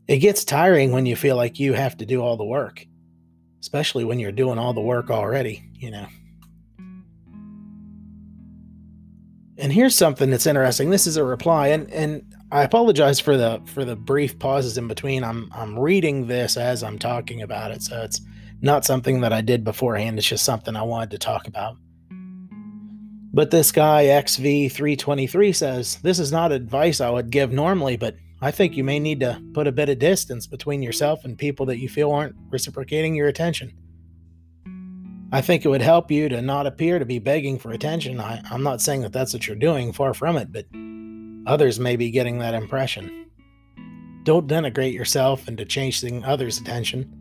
it 0.08 0.18
gets 0.20 0.44
tiring 0.44 0.92
when 0.92 1.06
you 1.06 1.16
feel 1.16 1.36
like 1.36 1.60
you 1.60 1.74
have 1.74 1.98
to 1.98 2.06
do 2.06 2.22
all 2.22 2.38
the 2.38 2.46
work, 2.46 2.86
especially 3.62 4.04
when 4.04 4.20
you're 4.20 4.32
doing 4.32 4.60
all 4.60 4.74
the 4.74 4.82
work 4.82 5.10
already, 5.10 5.64
you 5.74 5.92
know. 5.92 6.08
And 9.58 9.72
here's 9.72 9.96
something 9.96 10.30
that's 10.30 10.46
interesting. 10.46 10.90
This 10.90 11.08
is 11.08 11.18
a 11.18 11.24
reply, 11.24 11.70
and 11.70 11.90
and 11.92 12.24
I 12.52 12.64
apologize 12.64 13.20
for 13.20 13.38
the 13.38 13.62
for 13.66 13.86
the 13.86 13.96
brief 13.96 14.38
pauses 14.38 14.78
in 14.78 14.88
between. 14.88 15.24
I'm 15.24 15.50
I'm 15.54 15.80
reading 15.80 16.28
this 16.28 16.58
as 16.58 16.84
I'm 16.84 17.00
talking 17.00 17.42
about 17.42 17.72
it, 17.72 17.82
so 17.82 18.02
it's 18.04 18.22
not 18.62 18.86
something 18.86 19.22
that 19.22 19.32
I 19.32 19.42
did 19.42 19.64
beforehand. 19.64 20.18
It's 20.18 20.28
just 20.28 20.44
something 20.44 20.76
I 20.76 20.84
wanted 20.84 21.12
to 21.12 21.18
talk 21.18 21.48
about. 21.48 21.78
But 23.36 23.52
this 23.52 23.74
guy 23.74 24.06
XV323 24.06 25.54
says, 25.54 25.98
This 25.98 26.20
is 26.20 26.32
not 26.32 26.54
advice 26.54 27.02
I 27.02 27.10
would 27.10 27.30
give 27.30 27.52
normally, 27.52 27.98
but 27.98 28.16
I 28.42 28.50
think 28.50 28.78
you 28.78 28.84
may 28.86 28.98
need 28.98 29.20
to 29.20 29.44
put 29.54 29.68
a 29.68 29.74
bit 29.74 29.90
of 29.90 30.00
distance 30.00 30.48
between 30.48 30.82
yourself 30.82 31.26
and 31.26 31.38
people 31.38 31.66
that 31.66 31.78
you 31.78 31.90
feel 31.90 32.14
aren't 32.14 32.38
reciprocating 32.50 33.14
your 33.14 33.28
attention. 33.28 33.74
I 35.34 35.42
think 35.42 35.66
it 35.66 35.68
would 35.68 35.82
help 35.82 36.12
you 36.12 36.30
to 36.30 36.42
not 36.42 36.66
appear 36.66 36.98
to 36.98 37.04
be 37.04 37.20
begging 37.20 37.60
for 37.60 37.72
attention. 37.72 38.22
I, 38.22 38.42
am 38.52 38.64
not 38.64 38.80
saying 38.80 39.02
that 39.02 39.12
that's 39.12 39.34
what 39.34 39.46
you're 39.48 39.58
doing, 39.58 39.92
far 39.92 40.14
from 40.14 40.38
it, 40.38 40.54
but 40.54 40.66
others 41.46 41.78
may 41.78 41.98
be 41.98 42.12
getting 42.12 42.40
that 42.40 42.54
impression. 42.54 43.26
Don't 44.24 44.48
denigrate 44.48 44.94
yourself 44.94 45.50
into 45.50 45.66
chasing 45.66 46.24
others' 46.24 46.58
attention. 46.62 47.12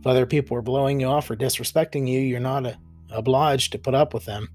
If 0.00 0.06
other 0.08 0.26
people 0.26 0.56
are 0.56 0.62
blowing 0.62 0.98
you 0.98 1.06
off 1.06 1.30
or 1.30 1.36
disrespecting 1.36 2.08
you, 2.08 2.18
you're 2.18 2.40
not 2.40 2.66
a, 2.66 2.70
uh, 2.70 2.74
obliged 3.10 3.70
to 3.70 3.78
put 3.78 3.94
up 3.94 4.12
with 4.12 4.24
them. 4.24 4.48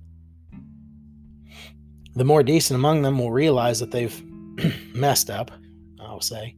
The 2.15 2.25
more 2.25 2.43
decent 2.43 2.75
among 2.75 3.01
them 3.01 3.19
will 3.19 3.31
realize 3.31 3.79
that 3.79 3.91
they've 3.91 4.23
messed 4.93 5.29
up, 5.29 5.51
I'll 5.99 6.21
say, 6.21 6.55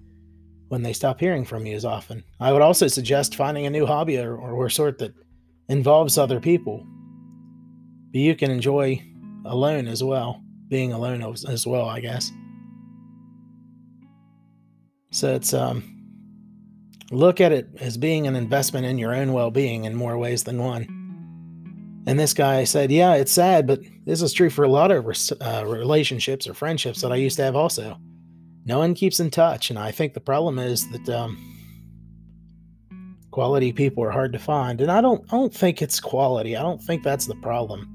when 0.69 0.81
they 0.81 0.93
stop 0.93 1.19
hearing 1.19 1.45
from 1.45 1.65
you 1.65 1.75
as 1.75 1.85
often. 1.85 2.23
I 2.39 2.51
would 2.51 2.61
also 2.61 2.87
suggest 2.87 3.35
finding 3.35 3.65
a 3.65 3.69
new 3.69 3.85
hobby 3.85 4.17
or, 4.17 4.35
or 4.35 4.69
sort 4.69 4.97
that 4.99 5.13
involves 5.69 6.17
other 6.17 6.39
people. 6.39 6.85
But 8.11 8.19
you 8.19 8.35
can 8.35 8.51
enjoy 8.51 9.01
alone 9.45 9.87
as 9.87 10.03
well, 10.03 10.41
being 10.67 10.93
alone 10.93 11.21
as 11.21 11.67
well, 11.67 11.85
I 11.85 11.99
guess. 11.99 12.31
So 15.11 15.35
it's 15.35 15.53
um 15.53 15.83
look 17.11 17.41
at 17.41 17.51
it 17.51 17.67
as 17.79 17.97
being 17.97 18.25
an 18.27 18.35
investment 18.35 18.85
in 18.85 18.97
your 18.97 19.13
own 19.13 19.33
well-being 19.33 19.83
in 19.83 19.93
more 19.93 20.17
ways 20.17 20.45
than 20.45 20.63
one. 20.63 21.00
And 22.07 22.19
this 22.19 22.33
guy 22.33 22.63
said, 22.63 22.91
"Yeah, 22.91 23.13
it's 23.13 23.31
sad, 23.31 23.67
but 23.67 23.81
this 24.05 24.21
is 24.21 24.33
true 24.33 24.49
for 24.49 24.63
a 24.63 24.69
lot 24.69 24.91
of 24.91 25.05
uh, 25.39 25.63
relationships 25.67 26.47
or 26.47 26.53
friendships 26.53 27.01
that 27.01 27.11
I 27.11 27.17
used 27.17 27.37
to 27.37 27.43
have 27.43 27.55
also. 27.55 27.97
No 28.65 28.79
one 28.79 28.93
keeps 28.93 29.19
in 29.19 29.29
touch, 29.29 29.69
and 29.69 29.77
I 29.77 29.91
think 29.91 30.13
the 30.13 30.19
problem 30.19 30.59
is 30.59 30.89
that 30.91 31.09
um, 31.09 31.37
quality 33.31 33.71
people 33.71 34.03
are 34.03 34.11
hard 34.11 34.33
to 34.33 34.39
find. 34.39 34.81
And 34.81 34.91
I 34.91 35.01
don't, 35.01 35.23
I 35.31 35.37
don't 35.37 35.53
think 35.53 35.81
it's 35.81 35.99
quality. 35.99 36.55
I 36.55 36.61
don't 36.61 36.81
think 36.81 37.03
that's 37.03 37.25
the 37.25 37.35
problem. 37.35 37.87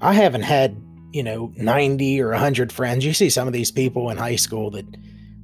I 0.00 0.12
haven't 0.12 0.42
had, 0.42 0.80
you 1.12 1.22
know, 1.22 1.52
90 1.56 2.20
or 2.20 2.30
100 2.30 2.72
friends. 2.72 3.04
You 3.04 3.12
see 3.12 3.30
some 3.30 3.46
of 3.46 3.52
these 3.52 3.70
people 3.70 4.10
in 4.10 4.16
high 4.16 4.36
school 4.36 4.70
that 4.70 4.86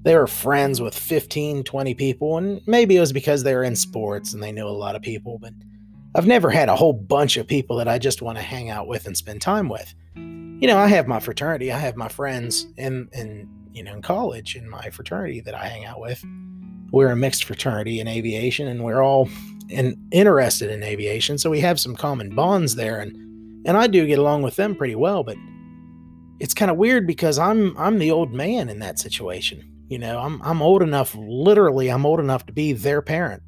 they 0.03 0.15
were 0.15 0.29
friends 0.29 0.81
with 0.81 0.97
15, 0.97 1.65
20 1.65 1.95
people, 1.95 2.38
and 2.38 2.61
maybe 2.67 2.97
it 2.97 3.00
was 3.00 3.12
because 3.12 3.43
they 3.43 3.55
were 3.55 3.65
in 3.65 3.75
sports 3.75 4.33
and 4.33 4.43
they 4.43 4.53
knew 4.53 4.67
a 4.67 4.69
lot 4.69 4.95
of 4.95 5.03
people, 5.03 5.38
but 5.41 5.53
I've 6.16 6.26
never 6.26 6.49
had 6.49 6.70
a 6.70 6.76
whole 6.76 6.94
bunch 6.94 7.37
of 7.37 7.46
people 7.46 7.76
that 7.76 7.88
I 7.88 7.99
just 7.99 8.23
want 8.23 8.38
to 8.38 8.42
hang 8.42 8.70
out 8.70 8.88
with 8.88 9.06
and 9.06 9.14
spend 9.14 9.42
time 9.42 9.68
with. 9.68 9.94
You 10.14 10.66
know, 10.66 10.78
I 10.78 10.87
have 10.87 11.06
my 11.06 11.20
fraternity, 11.20 11.70
I 11.70 11.78
have 11.78 11.94
my 11.94 12.08
friends 12.08 12.66
in 12.78 13.11
in 13.12 13.46
you 13.75 13.82
know 13.82 13.92
in 13.92 14.00
college 14.00 14.56
in 14.56 14.66
my 14.70 14.88
fraternity 14.88 15.40
that 15.42 15.54
I 15.54 15.66
hang 15.66 15.85
out 15.85 16.00
with. 16.00 16.25
We're 16.90 17.11
a 17.11 17.16
mixed 17.16 17.44
fraternity 17.44 18.00
in 18.00 18.08
aviation, 18.08 18.66
and 18.66 18.82
we're 18.82 19.02
all 19.02 19.28
in, 19.68 20.02
interested 20.11 20.70
in 20.70 20.82
aviation, 20.82 21.37
so 21.37 21.50
we 21.50 21.61
have 21.61 21.78
some 21.78 21.94
common 21.94 22.35
bonds 22.35 22.76
there, 22.76 22.99
and 22.99 23.14
and 23.66 23.76
I 23.76 23.87
do 23.87 24.06
get 24.06 24.18
along 24.18 24.40
with 24.40 24.56
them 24.56 24.75
pretty 24.75 24.94
well. 24.94 25.23
But 25.23 25.37
it's 26.40 26.54
kind 26.54 26.70
of 26.70 26.78
weird 26.78 27.06
because 27.06 27.38
I'm 27.38 27.76
I'm 27.76 27.99
the 27.99 28.11
old 28.11 28.32
man 28.32 28.70
in 28.70 28.78
that 28.78 28.99
situation. 28.99 29.70
You 29.88 29.99
know, 29.99 30.18
I'm 30.18 30.40
I'm 30.40 30.62
old 30.62 30.82
enough, 30.82 31.14
literally, 31.14 31.88
I'm 31.90 32.06
old 32.06 32.20
enough 32.20 32.46
to 32.46 32.54
be 32.54 32.73
their 32.73 33.02
parent, 33.02 33.42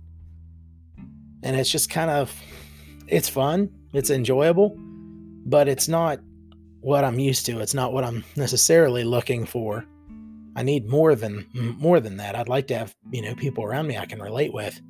and 1.43 1.57
it's 1.57 1.71
just 1.71 1.89
kind 1.89 2.11
of 2.11 2.31
it's 3.09 3.29
fun, 3.29 3.71
it's 3.93 4.11
enjoyable, 4.11 4.77
but 5.47 5.69
it's 5.69 5.89
not 5.89 6.21
what 6.81 7.05
I'm 7.05 7.19
used 7.19 7.47
to. 7.47 7.61
It's 7.61 7.75
not 7.75 7.93
what 7.93 8.05
I'm 8.05 8.25
necessarily 8.37 9.05
looking 9.05 9.47
for. 9.47 9.85
I 10.57 10.63
need 10.63 10.89
more 10.89 11.15
than 11.15 11.47
more 11.53 12.01
than 12.01 12.17
that. 12.17 12.35
I'd 12.35 12.49
like 12.49 12.67
to 12.69 12.79
have, 12.79 12.95
you 13.11 13.23
know, 13.23 13.35
people 13.35 13.65
around 13.65 13.87
me 13.87 13.97
I 13.97 14.07
can 14.07 14.21
relate 14.21 14.53
with. 14.53 14.81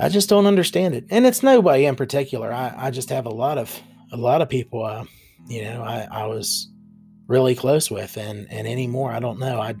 I 0.00 0.08
just 0.08 0.28
don't 0.28 0.46
understand 0.46 0.94
it. 0.94 1.04
And 1.10 1.26
it's 1.26 1.42
nobody 1.42 1.86
in 1.86 1.96
particular. 1.96 2.52
I, 2.52 2.74
I 2.76 2.90
just 2.90 3.10
have 3.10 3.26
a 3.26 3.30
lot 3.30 3.58
of 3.58 3.80
a 4.12 4.16
lot 4.16 4.42
of 4.42 4.48
people 4.48 4.84
uh, 4.84 5.04
you 5.48 5.64
know, 5.64 5.82
I, 5.82 6.06
I 6.10 6.26
was 6.26 6.68
really 7.26 7.54
close 7.54 7.90
with 7.90 8.16
and 8.16 8.46
and 8.50 8.66
anymore 8.66 9.12
I 9.12 9.20
don't 9.20 9.38
know. 9.38 9.60
I 9.60 9.74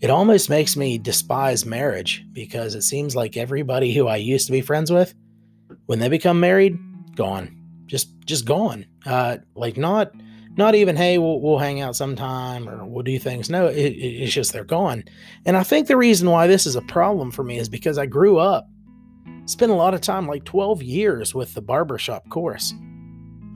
it 0.00 0.10
almost 0.10 0.48
makes 0.48 0.76
me 0.76 0.98
despise 0.98 1.66
marriage 1.66 2.24
because 2.32 2.74
it 2.74 2.82
seems 2.82 3.14
like 3.14 3.36
everybody 3.36 3.92
who 3.92 4.06
I 4.08 4.16
used 4.16 4.46
to 4.46 4.52
be 4.52 4.62
friends 4.62 4.90
with 4.90 5.14
when 5.90 5.98
they 5.98 6.08
become 6.08 6.38
married, 6.38 6.78
gone, 7.16 7.50
just 7.86 8.16
just 8.24 8.44
gone. 8.44 8.86
Uh, 9.04 9.38
like 9.56 9.76
not 9.76 10.12
not 10.56 10.76
even 10.76 10.94
hey 10.94 11.18
we'll, 11.18 11.40
we'll 11.40 11.58
hang 11.58 11.80
out 11.80 11.96
sometime 11.96 12.68
or 12.68 12.86
we'll 12.86 13.02
do 13.02 13.18
things. 13.18 13.50
No, 13.50 13.66
it, 13.66 13.74
it's 13.76 14.32
just 14.32 14.52
they're 14.52 14.62
gone. 14.62 15.02
And 15.46 15.56
I 15.56 15.64
think 15.64 15.88
the 15.88 15.96
reason 15.96 16.30
why 16.30 16.46
this 16.46 16.64
is 16.64 16.76
a 16.76 16.82
problem 16.82 17.32
for 17.32 17.42
me 17.42 17.58
is 17.58 17.68
because 17.68 17.98
I 17.98 18.06
grew 18.06 18.38
up, 18.38 18.68
spent 19.46 19.72
a 19.72 19.74
lot 19.74 19.92
of 19.92 20.00
time, 20.00 20.28
like 20.28 20.44
12 20.44 20.80
years, 20.80 21.34
with 21.34 21.54
the 21.54 21.60
barbershop 21.60 22.22
chorus. 22.28 22.72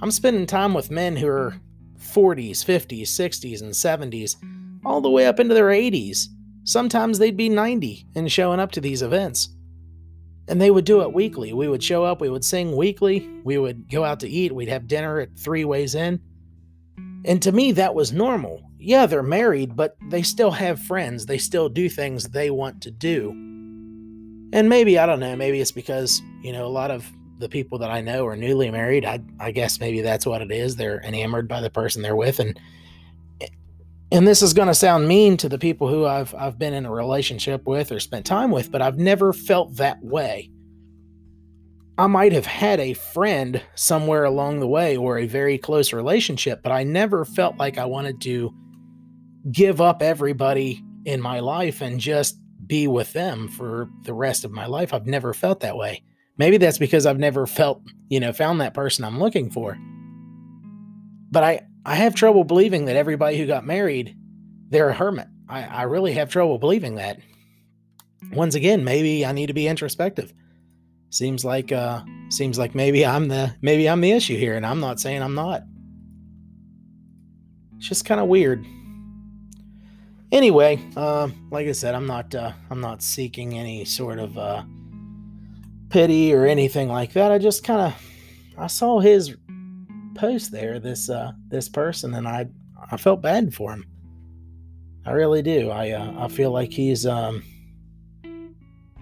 I'm 0.02 0.10
spending 0.10 0.44
time 0.44 0.74
with 0.74 0.90
men 0.90 1.14
who 1.14 1.28
are 1.28 1.54
40s, 2.00 2.64
50s, 2.64 3.02
60s, 3.02 3.62
and 3.62 3.70
70s, 4.12 4.34
all 4.84 5.00
the 5.00 5.08
way 5.08 5.26
up 5.26 5.38
into 5.38 5.54
their 5.54 5.68
80s. 5.68 6.26
Sometimes 6.64 7.20
they'd 7.20 7.36
be 7.36 7.48
90 7.48 8.08
and 8.16 8.32
showing 8.32 8.58
up 8.58 8.72
to 8.72 8.80
these 8.80 9.02
events. 9.02 9.50
And 10.46 10.60
they 10.60 10.70
would 10.70 10.84
do 10.84 11.00
it 11.00 11.12
weekly. 11.12 11.52
We 11.52 11.68
would 11.68 11.82
show 11.82 12.04
up, 12.04 12.20
we 12.20 12.28
would 12.28 12.44
sing 12.44 12.76
weekly, 12.76 13.28
we 13.44 13.56
would 13.56 13.90
go 13.90 14.04
out 14.04 14.20
to 14.20 14.28
eat, 14.28 14.52
we'd 14.52 14.68
have 14.68 14.86
dinner 14.86 15.20
at 15.20 15.38
three 15.38 15.64
ways 15.64 15.94
in. 15.94 16.20
And 17.24 17.40
to 17.42 17.52
me, 17.52 17.72
that 17.72 17.94
was 17.94 18.12
normal. 18.12 18.62
Yeah, 18.78 19.06
they're 19.06 19.22
married, 19.22 19.74
but 19.74 19.96
they 20.10 20.20
still 20.22 20.50
have 20.50 20.78
friends. 20.78 21.24
They 21.24 21.38
still 21.38 21.70
do 21.70 21.88
things 21.88 22.24
they 22.24 22.50
want 22.50 22.82
to 22.82 22.90
do. 22.90 23.30
And 24.52 24.68
maybe, 24.68 24.98
I 24.98 25.06
don't 25.06 25.20
know, 25.20 25.34
maybe 25.34 25.60
it's 25.60 25.72
because, 25.72 26.20
you 26.42 26.52
know, 26.52 26.66
a 26.66 26.68
lot 26.68 26.90
of 26.90 27.10
the 27.38 27.48
people 27.48 27.78
that 27.78 27.90
I 27.90 28.02
know 28.02 28.26
are 28.26 28.36
newly 28.36 28.70
married. 28.70 29.06
I, 29.06 29.20
I 29.40 29.50
guess 29.50 29.80
maybe 29.80 30.02
that's 30.02 30.26
what 30.26 30.42
it 30.42 30.52
is. 30.52 30.76
They're 30.76 31.00
enamored 31.02 31.48
by 31.48 31.62
the 31.62 31.70
person 31.70 32.02
they're 32.02 32.14
with. 32.14 32.40
And 32.40 32.60
and 34.14 34.28
this 34.28 34.42
is 34.42 34.54
going 34.54 34.68
to 34.68 34.75
sound 34.75 35.09
mean 35.09 35.37
to 35.37 35.49
the 35.49 35.59
people 35.59 35.88
who 35.88 36.06
I've 36.06 36.33
I've 36.37 36.56
been 36.56 36.73
in 36.73 36.87
a 36.87 36.92
relationship 36.92 37.66
with 37.66 37.90
or 37.90 37.99
spent 37.99 38.25
time 38.25 38.52
with, 38.52 38.71
but 38.71 38.80
I've 38.80 38.97
never 38.97 39.33
felt 39.33 39.76
that 39.76 40.02
way. 40.04 40.52
I 41.99 42.06
might 42.06 42.33
have 42.33 42.47
had 42.47 42.78
a 42.78 42.94
friend 42.94 43.61
somewhere 43.75 44.23
along 44.23 44.61
the 44.61 44.68
way 44.68 44.97
or 44.97 45.18
a 45.18 45.26
very 45.26 45.59
close 45.59 45.92
relationship, 45.92 46.62
but 46.62 46.71
I 46.71 46.85
never 46.85 47.25
felt 47.25 47.56
like 47.56 47.76
I 47.76 47.87
wanted 47.87 48.21
to 48.23 48.54
give 49.50 49.80
up 49.80 50.00
everybody 50.00 50.80
in 51.04 51.21
my 51.21 51.40
life 51.40 51.80
and 51.80 51.99
just 51.99 52.38
be 52.68 52.87
with 52.87 53.12
them 53.14 53.49
for 53.49 53.88
the 54.02 54.14
rest 54.14 54.44
of 54.44 54.52
my 54.52 54.66
life. 54.66 54.94
I've 54.94 55.06
never 55.06 55.35
felt 55.35 55.59
that 55.61 55.76
way. 55.76 56.04
Maybe 56.38 56.56
that's 56.56 56.78
because 56.78 57.04
I've 57.04 57.18
never 57.18 57.49
felt, 57.49 57.83
you 58.09 58.21
know, 58.21 58.33
found 58.33 58.61
that 58.61 58.75
person 58.75 59.04
I'm 59.04 59.18
looking 59.18 59.50
for. 59.50 59.76
But 61.33 61.42
I 61.42 61.61
I 61.86 61.96
have 61.96 62.14
trouble 62.14 62.44
believing 62.44 62.86
that 62.86 62.96
everybody 62.96 63.38
who 63.38 63.46
got 63.46 63.66
married, 63.66 64.16
they're 64.70 64.88
a 64.88 64.94
hermit. 64.94 65.28
I, 65.48 65.62
I 65.64 65.82
really 65.82 66.14
have 66.14 66.30
trouble 66.30 66.58
believing 66.58 66.94
that. 66.94 67.18
Once 68.32 68.54
again, 68.54 68.84
maybe 68.84 69.26
I 69.26 69.32
need 69.32 69.46
to 69.46 69.54
be 69.54 69.68
introspective. 69.68 70.32
Seems 71.10 71.44
like 71.44 71.70
uh 71.70 72.02
seems 72.30 72.58
like 72.58 72.74
maybe 72.74 73.06
I'm 73.06 73.28
the 73.28 73.54
maybe 73.60 73.88
I'm 73.88 74.00
the 74.00 74.10
issue 74.12 74.36
here, 74.36 74.56
and 74.56 74.66
I'm 74.66 74.80
not 74.80 74.98
saying 74.98 75.22
I'm 75.22 75.34
not. 75.34 75.62
It's 77.76 77.86
just 77.86 78.04
kind 78.04 78.20
of 78.20 78.26
weird. 78.26 78.64
Anyway, 80.32 80.80
uh, 80.96 81.28
like 81.50 81.68
I 81.68 81.72
said, 81.72 81.94
I'm 81.94 82.06
not 82.06 82.34
uh, 82.34 82.52
I'm 82.70 82.80
not 82.80 83.02
seeking 83.02 83.56
any 83.56 83.84
sort 83.84 84.18
of 84.18 84.36
uh, 84.36 84.64
pity 85.90 86.34
or 86.34 86.46
anything 86.46 86.88
like 86.88 87.12
that. 87.12 87.30
I 87.30 87.38
just 87.38 87.62
kind 87.62 87.80
of 87.80 88.02
I 88.58 88.66
saw 88.66 88.98
his 88.98 89.36
post 90.14 90.50
there, 90.50 90.78
this 90.78 91.11
uh, 91.11 91.33
this 91.49 91.68
person, 91.68 92.14
and 92.14 92.26
I 92.26 92.49
I 92.90 92.97
felt 92.97 93.23
bad 93.23 93.54
for 93.54 93.73
him. 93.73 93.87
I 95.06 95.12
really 95.12 95.42
do. 95.42 95.71
I 95.71 95.90
uh, 95.90 96.14
I 96.25 96.28
feel 96.28 96.50
like 96.50 96.73
he's 96.73 97.06
um 97.06 97.42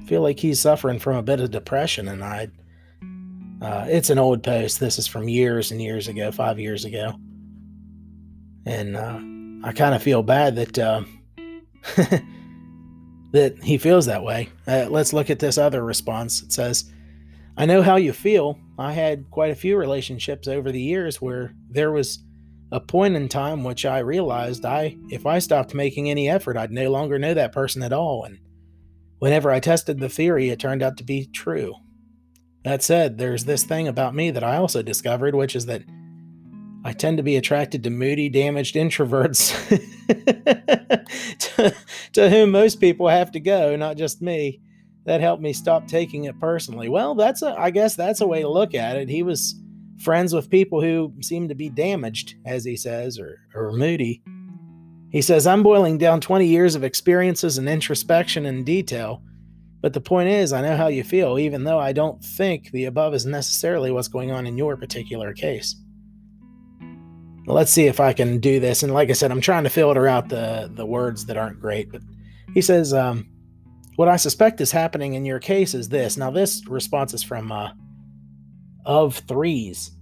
feel 0.07 0.23
like 0.23 0.39
he's 0.39 0.61
suffering 0.61 0.99
from 0.99 1.17
a 1.17 1.23
bit 1.23 1.41
of 1.41 1.51
depression, 1.51 2.09
and 2.09 2.25
I. 2.25 2.49
Uh, 3.61 3.87
it's 3.89 4.11
an 4.11 4.19
old 4.19 4.43
post. 4.43 4.81
This 4.81 4.99
is 4.99 5.07
from 5.07 5.29
years 5.29 5.71
and 5.71 5.81
years 5.81 6.09
ago, 6.09 6.33
five 6.33 6.59
years 6.59 6.85
ago, 6.85 7.15
and 8.67 8.97
uh, 8.97 9.69
I 9.69 9.73
kind 9.73 9.95
of 9.95 10.03
feel 10.03 10.25
bad 10.25 10.57
that 10.57 10.79
uh, 10.79 11.03
that 13.33 13.63
he 13.63 13.79
feels 13.79 14.07
that 14.07 14.25
way. 14.25 14.49
Uh, 14.67 14.87
let's 14.91 15.13
look 15.13 15.31
at 15.31 15.39
this 15.39 15.59
other 15.59 15.85
response. 15.85 16.43
It 16.43 16.53
says, 16.53 16.91
"I 17.57 17.67
know 17.67 17.83
how 17.83 17.95
you 17.95 18.13
feel. 18.13 18.59
I 18.79 18.93
had 18.93 19.31
quite 19.31 19.51
a 19.51 19.57
few 19.57 19.77
relationships 19.77 20.49
over 20.49 20.73
the 20.73 20.81
years 20.81 21.21
where 21.21 21.55
there 21.71 21.93
was 21.93 22.25
a 22.71 22.81
point 22.81 23.17
in 23.17 23.29
time 23.29 23.65
which 23.65 23.85
I 23.85 23.99
realized 23.99 24.65
I 24.65 24.97
if 25.11 25.27
I 25.27 25.39
stopped 25.39 25.75
making 25.75 26.09
any 26.09 26.29
effort, 26.29 26.57
I'd 26.57 26.73
no 26.73 26.91
longer 26.91 27.19
know 27.19 27.35
that 27.35 27.53
person 27.53 27.83
at 27.83 27.93
all. 27.93 28.25
And 28.25 28.39
whenever 29.19 29.51
I 29.51 29.61
tested 29.61 30.01
the 30.01 30.09
theory, 30.09 30.49
it 30.49 30.59
turned 30.59 30.83
out 30.83 30.97
to 30.97 31.05
be 31.05 31.27
true. 31.27 31.75
That 32.65 32.83
said, 32.83 33.19
there's 33.19 33.45
this 33.45 33.65
thing 33.65 33.89
about 33.89 34.15
me 34.15 34.31
that 34.31 34.45
I 34.45 34.57
also 34.57 34.83
discovered, 34.83 35.35
which 35.35 35.55
is 35.55 35.67
that 35.67 35.83
I 36.85 36.93
tend 36.93 37.19
to 37.19 37.23
be 37.23 37.37
attracted 37.37 37.83
to 37.85 37.91
moody, 37.91 38.29
damaged 38.29 38.75
introverts 38.75 39.53
to, 41.39 41.75
to 42.13 42.31
whom 42.31 42.51
most 42.51 42.81
people 42.81 43.09
have 43.09 43.33
to 43.33 43.41
go, 43.41 43.77
not 43.77 43.97
just 43.97 44.23
me. 44.23 44.61
That 45.05 45.21
helped 45.21 45.43
me 45.43 45.53
stop 45.53 45.89
taking 45.89 46.25
it 46.25 46.39
personally. 46.39 46.89
Well, 46.89 47.15
that's 47.15 47.43
a 47.43 47.59
I 47.59 47.71
guess 47.71 47.97
that's 47.97 48.21
a 48.21 48.27
way 48.27 48.43
to 48.43 48.49
look 48.49 48.75
at 48.75 48.97
it. 48.97 49.09
He 49.09 49.23
was 49.23 49.61
friends 50.03 50.35
with 50.35 50.51
people 50.51 50.81
who 50.81 51.13
seem 51.21 51.49
to 51.49 51.55
be 51.55 51.69
damaged, 51.69 52.35
as 52.45 52.65
he 52.65 52.77
says, 52.77 53.19
or, 53.19 53.41
or 53.55 53.73
moody. 53.73 54.23
He 55.11 55.23
says, 55.23 55.47
I'm 55.47 55.63
boiling 55.63 55.99
down 55.99 56.21
20 56.21 56.47
years 56.47 56.75
of 56.75 56.85
experiences 56.85 57.59
and 57.59 57.69
introspection 57.69 58.47
in 58.47 58.65
detail, 58.65 59.23
but 59.81 59.93
the 59.93 60.01
point 60.01 60.29
is, 60.29 60.53
I 60.53 60.63
know 60.63 60.77
how 60.77 60.87
you 60.87 61.05
feel, 61.05 61.39
even 61.39 61.65
though 61.65 61.79
I 61.79 61.93
don't 61.93 62.23
think 62.25 62.71
the 62.71 62.87
above 62.87 63.15
is 63.15 63.27
necessarily 63.27 63.91
what's 63.91 64.09
going 64.09 64.31
on 64.31 64.47
in 64.47 64.57
your 64.57 64.77
particular 64.77 65.33
case. 65.33 65.77
Let's 67.47 67.73
see 67.73 67.87
if 67.87 67.99
I 67.99 68.13
can 68.13 68.39
do 68.39 68.61
this. 68.61 68.83
And 68.83 68.95
like 68.95 69.11
I 69.11 69.15
said, 69.15 69.33
I'm 69.33 69.41
trying 69.41 69.65
to 69.65 69.71
filter 69.71 70.07
out 70.07 70.29
the, 70.29 70.71
the 70.73 70.87
words 70.87 71.27
that 71.27 71.37
aren't 71.37 71.61
great, 71.61 71.91
but 71.91 72.01
he 72.55 72.63
says, 72.63 72.95
um, 72.95 73.29
What 74.03 74.09
I 74.09 74.17
suspect 74.17 74.61
is 74.61 74.73
happening 74.73 75.15
in 75.15 75.25
your 75.25 75.39
case 75.39 75.75
is 75.75 75.89
this. 75.89 76.17
Now, 76.17 76.33
this 76.33 76.67
response 76.67 77.15
is 77.15 77.23
from 77.23 77.53
uh, 77.53 77.71
of 78.85 79.15
threes. 79.15 79.93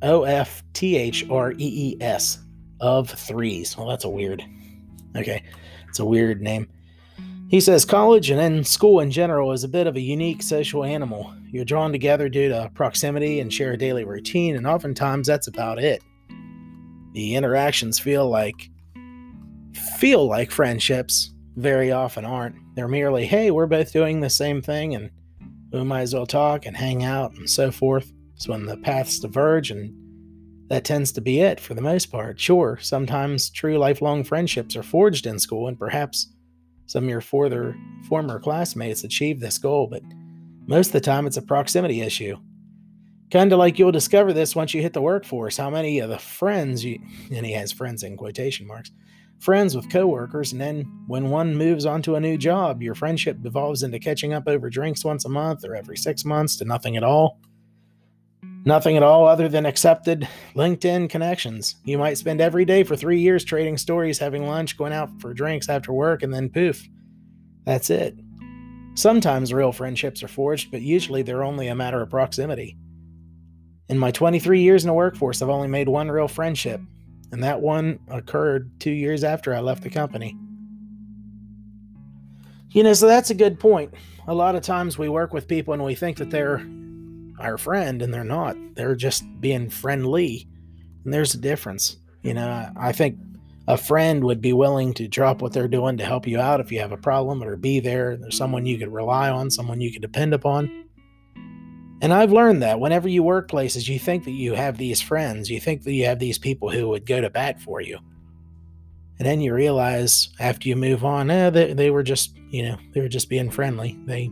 O 0.00 0.22
F 0.22 0.64
T 0.72 0.96
H 0.96 1.28
R 1.28 1.52
E 1.52 1.56
E 1.58 1.96
S. 2.00 2.38
Of 2.80 3.10
threes. 3.10 3.76
Well, 3.76 3.86
that's 3.86 4.06
a 4.06 4.08
weird. 4.08 4.42
Okay. 5.14 5.42
It's 5.90 5.98
a 5.98 6.06
weird 6.06 6.40
name. 6.40 6.70
He 7.50 7.60
says 7.60 7.84
college 7.84 8.30
and 8.30 8.40
then 8.40 8.64
school 8.64 9.00
in 9.00 9.10
general 9.10 9.52
is 9.52 9.62
a 9.62 9.68
bit 9.68 9.86
of 9.86 9.96
a 9.96 10.00
unique 10.00 10.42
social 10.42 10.82
animal. 10.82 11.34
You're 11.50 11.66
drawn 11.66 11.92
together 11.92 12.30
due 12.30 12.48
to 12.48 12.70
proximity 12.72 13.40
and 13.40 13.52
share 13.52 13.72
a 13.72 13.76
daily 13.76 14.06
routine, 14.06 14.56
and 14.56 14.66
oftentimes 14.66 15.26
that's 15.26 15.48
about 15.48 15.78
it. 15.78 16.02
The 17.12 17.34
interactions 17.34 17.98
feel 17.98 18.30
like 18.30 18.70
feel 19.98 20.26
like 20.26 20.50
friendships, 20.50 21.34
very 21.56 21.92
often 21.92 22.24
aren't. 22.24 22.56
They're 22.74 22.88
merely, 22.88 23.26
hey, 23.26 23.50
we're 23.50 23.66
both 23.66 23.92
doing 23.92 24.20
the 24.20 24.30
same 24.30 24.62
thing 24.62 24.94
and 24.94 25.10
we 25.72 25.84
might 25.84 26.02
as 26.02 26.14
well 26.14 26.26
talk 26.26 26.66
and 26.66 26.76
hang 26.76 27.02
out 27.02 27.32
and 27.34 27.48
so 27.48 27.70
forth. 27.70 28.12
It's 28.34 28.48
when 28.48 28.66
the 28.66 28.76
paths 28.76 29.18
diverge, 29.20 29.70
and 29.70 29.94
that 30.68 30.84
tends 30.84 31.12
to 31.12 31.20
be 31.20 31.40
it 31.40 31.60
for 31.60 31.74
the 31.74 31.80
most 31.80 32.06
part. 32.06 32.40
Sure, 32.40 32.78
sometimes 32.80 33.50
true 33.50 33.78
lifelong 33.78 34.24
friendships 34.24 34.76
are 34.76 34.82
forged 34.82 35.26
in 35.26 35.38
school, 35.38 35.68
and 35.68 35.78
perhaps 35.78 36.32
some 36.86 37.04
of 37.04 37.10
your 37.10 37.20
former, 37.20 37.76
former 38.08 38.40
classmates 38.40 39.04
achieve 39.04 39.40
this 39.40 39.58
goal, 39.58 39.86
but 39.86 40.02
most 40.66 40.88
of 40.88 40.92
the 40.92 41.00
time 41.00 41.26
it's 41.26 41.36
a 41.36 41.42
proximity 41.42 42.00
issue. 42.00 42.36
Kind 43.30 43.52
of 43.52 43.58
like 43.58 43.78
you'll 43.78 43.92
discover 43.92 44.32
this 44.32 44.54
once 44.54 44.74
you 44.74 44.82
hit 44.82 44.92
the 44.92 45.00
workforce. 45.00 45.56
How 45.56 45.70
many 45.70 46.00
of 46.00 46.10
the 46.10 46.18
friends 46.18 46.84
you, 46.84 46.98
and 47.30 47.46
he 47.46 47.52
has 47.52 47.72
friends 47.72 48.02
in 48.02 48.16
quotation 48.16 48.66
marks, 48.66 48.90
friends 49.42 49.74
with 49.74 49.90
coworkers, 49.90 50.52
and 50.52 50.60
then 50.60 50.82
when 51.08 51.28
one 51.28 51.56
moves 51.56 51.84
on 51.84 52.00
to 52.00 52.14
a 52.14 52.20
new 52.20 52.38
job, 52.38 52.80
your 52.80 52.94
friendship 52.94 53.42
devolves 53.42 53.82
into 53.82 53.98
catching 53.98 54.32
up 54.32 54.46
over 54.46 54.70
drinks 54.70 55.04
once 55.04 55.24
a 55.24 55.28
month 55.28 55.64
or 55.64 55.74
every 55.74 55.96
six 55.96 56.24
months 56.24 56.54
to 56.56 56.64
nothing 56.64 56.96
at 56.96 57.02
all. 57.02 57.40
Nothing 58.64 58.96
at 58.96 59.02
all 59.02 59.26
other 59.26 59.48
than 59.48 59.66
accepted 59.66 60.28
LinkedIn 60.54 61.10
connections. 61.10 61.74
You 61.84 61.98
might 61.98 62.18
spend 62.18 62.40
every 62.40 62.64
day 62.64 62.84
for 62.84 62.94
three 62.94 63.18
years 63.18 63.44
trading 63.44 63.76
stories, 63.76 64.20
having 64.20 64.46
lunch, 64.46 64.78
going 64.78 64.92
out 64.92 65.10
for 65.20 65.34
drinks 65.34 65.68
after 65.68 65.92
work, 65.92 66.22
and 66.22 66.32
then 66.32 66.48
poof, 66.48 66.86
that's 67.64 67.90
it. 67.90 68.14
Sometimes 68.94 69.52
real 69.52 69.72
friendships 69.72 70.22
are 70.22 70.28
forged, 70.28 70.70
but 70.70 70.82
usually 70.82 71.22
they're 71.22 71.42
only 71.42 71.66
a 71.66 71.74
matter 71.74 72.00
of 72.00 72.10
proximity. 72.10 72.76
In 73.88 73.98
my 73.98 74.12
23 74.12 74.60
years 74.60 74.84
in 74.84 74.88
the 74.88 74.94
workforce, 74.94 75.42
I've 75.42 75.48
only 75.48 75.68
made 75.68 75.88
one 75.88 76.10
real 76.10 76.28
friendship, 76.28 76.80
and 77.32 77.42
that 77.42 77.60
one 77.60 77.98
occurred 78.08 78.70
two 78.78 78.92
years 78.92 79.24
after 79.24 79.54
I 79.54 79.60
left 79.60 79.82
the 79.82 79.90
company. 79.90 80.36
You 82.70 82.82
know, 82.84 82.92
so 82.92 83.06
that's 83.06 83.30
a 83.30 83.34
good 83.34 83.58
point. 83.58 83.92
A 84.28 84.34
lot 84.34 84.54
of 84.54 84.62
times 84.62 84.96
we 84.96 85.08
work 85.08 85.32
with 85.32 85.48
people 85.48 85.74
and 85.74 85.84
we 85.84 85.94
think 85.94 86.18
that 86.18 86.30
they're 86.30 86.64
our 87.40 87.58
friend, 87.58 88.02
and 88.02 88.14
they're 88.14 88.24
not. 88.24 88.56
They're 88.74 88.94
just 88.94 89.24
being 89.40 89.68
friendly. 89.68 90.48
And 91.04 91.12
there's 91.12 91.34
a 91.34 91.38
difference. 91.38 91.96
You 92.22 92.34
know, 92.34 92.70
I 92.76 92.92
think 92.92 93.18
a 93.66 93.76
friend 93.76 94.22
would 94.24 94.40
be 94.40 94.52
willing 94.52 94.94
to 94.94 95.08
drop 95.08 95.42
what 95.42 95.52
they're 95.52 95.68
doing 95.68 95.96
to 95.96 96.04
help 96.04 96.26
you 96.26 96.38
out 96.40 96.60
if 96.60 96.70
you 96.70 96.80
have 96.80 96.92
a 96.92 96.96
problem 96.96 97.42
or 97.42 97.56
be 97.56 97.80
there. 97.80 98.16
There's 98.16 98.36
someone 98.36 98.66
you 98.66 98.78
could 98.78 98.92
rely 98.92 99.30
on, 99.30 99.50
someone 99.50 99.80
you 99.80 99.92
could 99.92 100.02
depend 100.02 100.34
upon. 100.34 100.84
And 102.02 102.12
I've 102.12 102.32
learned 102.32 102.62
that 102.62 102.80
whenever 102.80 103.08
you 103.08 103.22
work 103.22 103.48
places, 103.48 103.88
you 103.88 103.96
think 103.96 104.24
that 104.24 104.32
you 104.32 104.54
have 104.54 104.76
these 104.76 105.00
friends, 105.00 105.48
you 105.48 105.60
think 105.60 105.84
that 105.84 105.92
you 105.92 106.04
have 106.06 106.18
these 106.18 106.36
people 106.36 106.68
who 106.68 106.88
would 106.88 107.06
go 107.06 107.20
to 107.20 107.30
bat 107.30 107.60
for 107.60 107.80
you. 107.80 107.96
And 109.20 109.26
then 109.26 109.40
you 109.40 109.54
realize 109.54 110.30
after 110.40 110.68
you 110.68 110.74
move 110.74 111.04
on, 111.04 111.30
eh, 111.30 111.50
they, 111.50 111.74
they 111.74 111.90
were 111.90 112.02
just, 112.02 112.36
you 112.50 112.64
know, 112.64 112.76
they 112.92 113.00
were 113.00 113.08
just 113.08 113.28
being 113.28 113.52
friendly. 113.52 113.96
They 114.04 114.30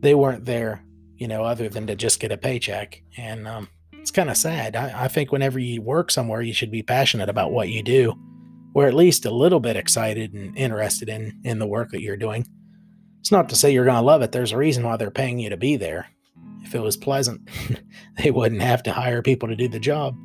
they 0.00 0.16
weren't 0.16 0.46
there, 0.46 0.84
you 1.16 1.28
know, 1.28 1.44
other 1.44 1.68
than 1.68 1.86
to 1.86 1.94
just 1.94 2.18
get 2.18 2.32
a 2.32 2.36
paycheck. 2.36 3.00
And 3.16 3.46
um, 3.46 3.68
it's 3.92 4.10
kind 4.10 4.28
of 4.28 4.36
sad. 4.36 4.74
I, 4.74 5.04
I 5.04 5.08
think 5.08 5.30
whenever 5.30 5.60
you 5.60 5.80
work 5.80 6.10
somewhere, 6.10 6.42
you 6.42 6.52
should 6.52 6.72
be 6.72 6.82
passionate 6.82 7.28
about 7.28 7.52
what 7.52 7.68
you 7.68 7.84
do, 7.84 8.14
or 8.74 8.88
at 8.88 8.94
least 8.94 9.26
a 9.26 9.30
little 9.30 9.60
bit 9.60 9.76
excited 9.76 10.34
and 10.34 10.58
interested 10.58 11.08
in 11.08 11.40
in 11.44 11.60
the 11.60 11.68
work 11.68 11.92
that 11.92 12.02
you're 12.02 12.16
doing. 12.16 12.48
It's 13.20 13.30
not 13.30 13.48
to 13.50 13.56
say 13.56 13.72
you're 13.72 13.84
going 13.84 13.94
to 13.94 14.02
love 14.02 14.22
it. 14.22 14.32
There's 14.32 14.52
a 14.52 14.58
reason 14.58 14.82
why 14.82 14.96
they're 14.96 15.12
paying 15.12 15.38
you 15.38 15.50
to 15.50 15.56
be 15.56 15.76
there 15.76 16.08
if 16.64 16.74
it 16.74 16.80
was 16.80 16.96
pleasant, 16.96 17.48
they 18.22 18.30
wouldn't 18.30 18.62
have 18.62 18.82
to 18.84 18.92
hire 18.92 19.22
people 19.22 19.48
to 19.48 19.56
do 19.56 19.68
the 19.68 19.78
job. 19.78 20.16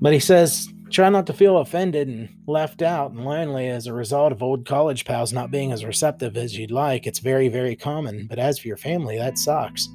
But 0.00 0.12
he 0.12 0.18
says, 0.18 0.68
try 0.90 1.08
not 1.08 1.26
to 1.26 1.32
feel 1.32 1.58
offended 1.58 2.08
and 2.08 2.28
left 2.46 2.82
out 2.82 3.12
and 3.12 3.24
lonely 3.24 3.68
as 3.68 3.86
a 3.86 3.92
result 3.92 4.32
of 4.32 4.42
old 4.42 4.66
college 4.66 5.04
pals 5.04 5.32
not 5.32 5.50
being 5.50 5.72
as 5.72 5.84
receptive 5.84 6.36
as 6.36 6.56
you'd 6.56 6.70
like. 6.70 7.06
It's 7.06 7.18
very, 7.18 7.48
very 7.48 7.76
common. 7.76 8.26
But 8.26 8.38
as 8.38 8.58
for 8.58 8.68
your 8.68 8.76
family, 8.76 9.16
that 9.18 9.38
sucks. 9.38 9.88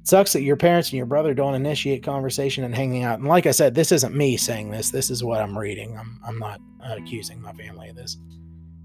It 0.00 0.08
sucks 0.08 0.32
that 0.32 0.42
your 0.42 0.56
parents 0.56 0.88
and 0.88 0.96
your 0.96 1.06
brother 1.06 1.34
don't 1.34 1.54
initiate 1.54 2.02
conversation 2.02 2.64
and 2.64 2.74
hanging 2.74 3.04
out. 3.04 3.18
And 3.18 3.28
like 3.28 3.46
I 3.46 3.50
said, 3.50 3.74
this 3.74 3.92
isn't 3.92 4.14
me 4.14 4.36
saying 4.36 4.70
this. 4.70 4.90
This 4.90 5.10
is 5.10 5.22
what 5.22 5.40
I'm 5.40 5.58
reading. 5.58 5.98
I'm, 5.98 6.20
I'm 6.26 6.38
not 6.38 6.60
uh, 6.84 6.96
accusing 6.96 7.40
my 7.40 7.52
family 7.52 7.88
of 7.90 7.96
this. 7.96 8.16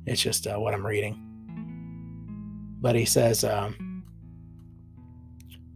It's 0.05 0.21
just 0.21 0.47
uh, 0.47 0.57
what 0.57 0.73
I'm 0.73 0.85
reading. 0.85 1.27
But 2.81 2.95
he 2.95 3.05
says, 3.05 3.43
um, 3.43 3.90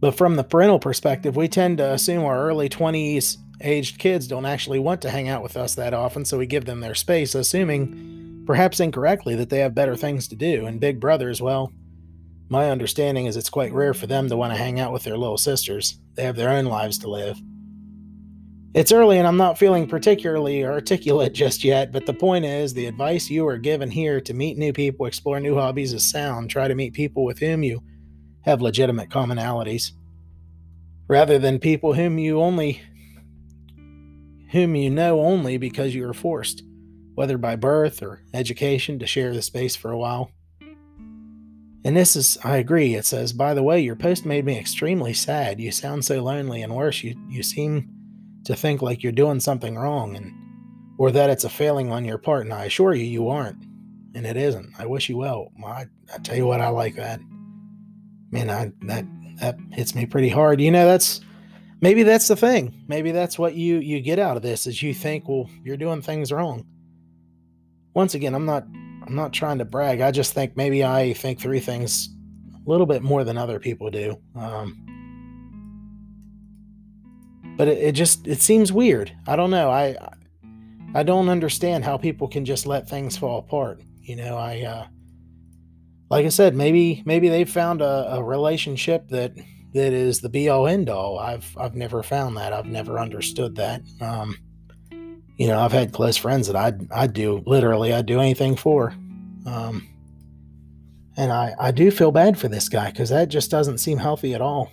but 0.00 0.16
from 0.16 0.36
the 0.36 0.44
parental 0.44 0.78
perspective, 0.78 1.36
we 1.36 1.48
tend 1.48 1.78
to 1.78 1.92
assume 1.92 2.24
our 2.24 2.46
early 2.48 2.68
20s 2.68 3.38
aged 3.62 3.98
kids 3.98 4.26
don't 4.26 4.44
actually 4.44 4.78
want 4.78 5.00
to 5.02 5.10
hang 5.10 5.28
out 5.28 5.42
with 5.42 5.56
us 5.56 5.74
that 5.74 5.94
often, 5.94 6.24
so 6.24 6.38
we 6.38 6.46
give 6.46 6.66
them 6.66 6.80
their 6.80 6.94
space, 6.94 7.34
assuming, 7.34 8.44
perhaps 8.46 8.80
incorrectly, 8.80 9.34
that 9.36 9.48
they 9.48 9.60
have 9.60 9.74
better 9.74 9.96
things 9.96 10.28
to 10.28 10.36
do. 10.36 10.66
And 10.66 10.80
big 10.80 11.00
brothers, 11.00 11.40
well, 11.40 11.72
my 12.48 12.70
understanding 12.70 13.26
is 13.26 13.36
it's 13.36 13.50
quite 13.50 13.72
rare 13.72 13.94
for 13.94 14.06
them 14.06 14.28
to 14.28 14.36
want 14.36 14.52
to 14.52 14.58
hang 14.58 14.78
out 14.78 14.92
with 14.92 15.02
their 15.04 15.16
little 15.16 15.38
sisters. 15.38 15.98
They 16.14 16.22
have 16.22 16.36
their 16.36 16.50
own 16.50 16.66
lives 16.66 16.98
to 16.98 17.10
live. 17.10 17.40
It's 18.74 18.92
early 18.92 19.18
and 19.18 19.26
I'm 19.26 19.38
not 19.38 19.58
feeling 19.58 19.88
particularly 19.88 20.62
articulate 20.64 21.32
just 21.32 21.64
yet, 21.64 21.92
but 21.92 22.04
the 22.04 22.12
point 22.12 22.44
is 22.44 22.74
the 22.74 22.86
advice 22.86 23.30
you 23.30 23.48
are 23.48 23.56
given 23.56 23.90
here 23.90 24.20
to 24.20 24.34
meet 24.34 24.58
new 24.58 24.72
people, 24.72 25.06
explore 25.06 25.40
new 25.40 25.54
hobbies 25.54 25.94
is 25.94 26.04
sound. 26.04 26.50
Try 26.50 26.68
to 26.68 26.74
meet 26.74 26.92
people 26.92 27.24
with 27.24 27.38
whom 27.38 27.62
you 27.62 27.82
have 28.46 28.62
legitimate 28.62 29.10
commonalities, 29.10 29.92
rather 31.08 31.38
than 31.38 31.58
people 31.58 31.92
whom 31.92 32.18
you 32.18 32.40
only 32.40 32.80
whom 34.52 34.74
you 34.74 34.88
know 34.88 35.20
only 35.20 35.58
because 35.58 35.94
you 35.94 36.08
are 36.08 36.14
forced, 36.14 36.62
whether 37.14 37.36
by 37.36 37.56
birth 37.56 38.02
or 38.02 38.22
education, 38.32 38.98
to 38.98 39.06
share 39.06 39.34
the 39.34 39.42
space 39.42 39.76
for 39.76 39.90
a 39.90 39.98
while. 39.98 40.30
And 41.84 41.96
this 41.96 42.16
is, 42.16 42.36
I 42.42 42.56
agree. 42.56 42.94
It 42.94 43.04
says, 43.04 43.32
by 43.32 43.54
the 43.54 43.62
way, 43.62 43.80
your 43.80 43.94
post 43.94 44.24
made 44.26 44.44
me 44.44 44.58
extremely 44.58 45.12
sad. 45.12 45.60
You 45.60 45.70
sound 45.70 46.04
so 46.04 46.22
lonely, 46.22 46.62
and 46.62 46.74
worse, 46.74 47.04
you, 47.04 47.14
you 47.28 47.42
seem 47.42 47.88
to 48.44 48.56
think 48.56 48.82
like 48.82 49.02
you're 49.02 49.12
doing 49.12 49.40
something 49.40 49.76
wrong 49.76 50.16
and 50.16 50.32
or 50.98 51.10
that 51.10 51.30
it's 51.30 51.44
a 51.44 51.48
failing 51.48 51.92
on 51.92 52.04
your 52.04 52.18
part, 52.18 52.44
and 52.44 52.54
I 52.54 52.64
assure 52.64 52.94
you, 52.94 53.04
you 53.04 53.28
aren't. 53.28 53.62
and 54.16 54.26
it 54.26 54.36
isn't. 54.36 54.72
I 54.78 54.86
wish 54.86 55.10
you 55.10 55.18
well. 55.18 55.52
I, 55.64 55.86
I 56.12 56.18
tell 56.22 56.36
you 56.36 56.46
what, 56.46 56.62
I 56.62 56.68
like 56.68 56.96
that. 56.96 57.20
Man, 58.30 58.50
I 58.50 58.72
that 58.86 59.04
that 59.40 59.56
hits 59.72 59.94
me 59.94 60.06
pretty 60.06 60.28
hard. 60.28 60.60
You 60.60 60.70
know, 60.70 60.86
that's 60.86 61.20
maybe 61.80 62.02
that's 62.02 62.28
the 62.28 62.36
thing. 62.36 62.84
Maybe 62.88 63.12
that's 63.12 63.38
what 63.38 63.54
you 63.54 63.78
you 63.78 64.00
get 64.00 64.18
out 64.18 64.36
of 64.36 64.42
this 64.42 64.66
is 64.66 64.82
you 64.82 64.94
think, 64.94 65.28
well, 65.28 65.48
you're 65.64 65.76
doing 65.76 66.02
things 66.02 66.32
wrong. 66.32 66.66
Once 67.94 68.14
again, 68.14 68.34
I'm 68.34 68.46
not 68.46 68.64
I'm 69.06 69.14
not 69.14 69.32
trying 69.32 69.58
to 69.58 69.64
brag. 69.64 70.00
I 70.00 70.10
just 70.10 70.34
think 70.34 70.56
maybe 70.56 70.84
I 70.84 71.12
think 71.12 71.40
three 71.40 71.60
things 71.60 72.08
a 72.54 72.70
little 72.70 72.86
bit 72.86 73.02
more 73.02 73.24
than 73.24 73.38
other 73.38 73.60
people 73.60 73.90
do. 73.90 74.16
Um, 74.34 74.82
but 77.56 77.68
it, 77.68 77.78
it 77.78 77.92
just 77.92 78.26
it 78.26 78.42
seems 78.42 78.72
weird. 78.72 79.12
I 79.26 79.36
don't 79.36 79.50
know. 79.50 79.70
I 79.70 79.96
I 80.94 81.02
don't 81.02 81.28
understand 81.28 81.84
how 81.84 81.96
people 81.96 82.28
can 82.28 82.44
just 82.44 82.66
let 82.66 82.88
things 82.88 83.16
fall 83.16 83.38
apart. 83.38 83.82
You 84.00 84.16
know, 84.16 84.36
I 84.36 84.62
uh, 84.62 84.86
like 86.08 86.24
I 86.24 86.28
said, 86.28 86.54
maybe 86.54 87.02
maybe 87.04 87.28
they 87.28 87.44
found 87.44 87.82
a, 87.82 88.14
a 88.14 88.22
relationship 88.22 89.08
that 89.08 89.32
that 89.74 89.92
is 89.92 90.20
the 90.20 90.28
be 90.28 90.48
all 90.48 90.66
end 90.66 90.88
all. 90.88 91.18
I've 91.18 91.56
I've 91.58 91.74
never 91.74 92.02
found 92.02 92.36
that. 92.36 92.52
I've 92.52 92.66
never 92.66 92.98
understood 92.98 93.56
that. 93.56 93.82
Um, 94.00 94.36
you 95.36 95.46
know, 95.48 95.58
I've 95.58 95.72
had 95.72 95.92
close 95.92 96.16
friends 96.16 96.46
that 96.46 96.56
I'd 96.56 96.90
I'd 96.92 97.12
do 97.12 97.42
literally 97.46 97.92
I'd 97.92 98.06
do 98.06 98.20
anything 98.20 98.56
for. 98.56 98.94
Um, 99.46 99.88
and 101.16 101.32
I 101.32 101.54
I 101.58 101.70
do 101.72 101.90
feel 101.90 102.12
bad 102.12 102.38
for 102.38 102.48
this 102.48 102.68
guy 102.68 102.90
because 102.90 103.10
that 103.10 103.28
just 103.28 103.50
doesn't 103.50 103.78
seem 103.78 103.98
healthy 103.98 104.34
at 104.34 104.40
all. 104.40 104.70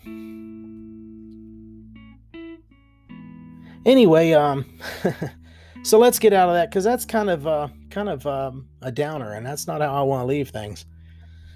Anyway, 3.85 4.31
um, 4.31 4.65
so 5.83 5.99
let's 5.99 6.19
get 6.19 6.31
out 6.31 6.47
of 6.47 6.55
that 6.55 6.69
because 6.69 6.85
that's 6.85 7.03
kind 7.03 7.29
of 7.29 7.45
uh, 7.45 7.67
kind 7.89 8.07
of 8.07 8.25
um, 8.25 8.67
a 8.81 8.91
downer, 8.91 9.33
and 9.33 9.45
that's 9.45 9.67
not 9.67 9.81
how 9.81 9.93
I 9.93 10.01
want 10.03 10.21
to 10.21 10.25
leave 10.25 10.49
things. 10.49 10.85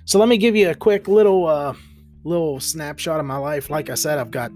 So 0.08 0.20
let 0.20 0.30
me 0.30 0.38
give 0.38 0.56
you 0.56 0.70
a 0.70 0.76
quick 0.76 1.10
little 1.10 1.48
uh, 1.48 1.74
little 2.24 2.62
snapshot 2.62 3.20
of 3.20 3.26
my 3.26 3.36
life. 3.36 3.70
Like 3.70 3.90
I 3.90 3.96
said, 3.96 4.20
I've 4.20 4.32
got 4.32 4.52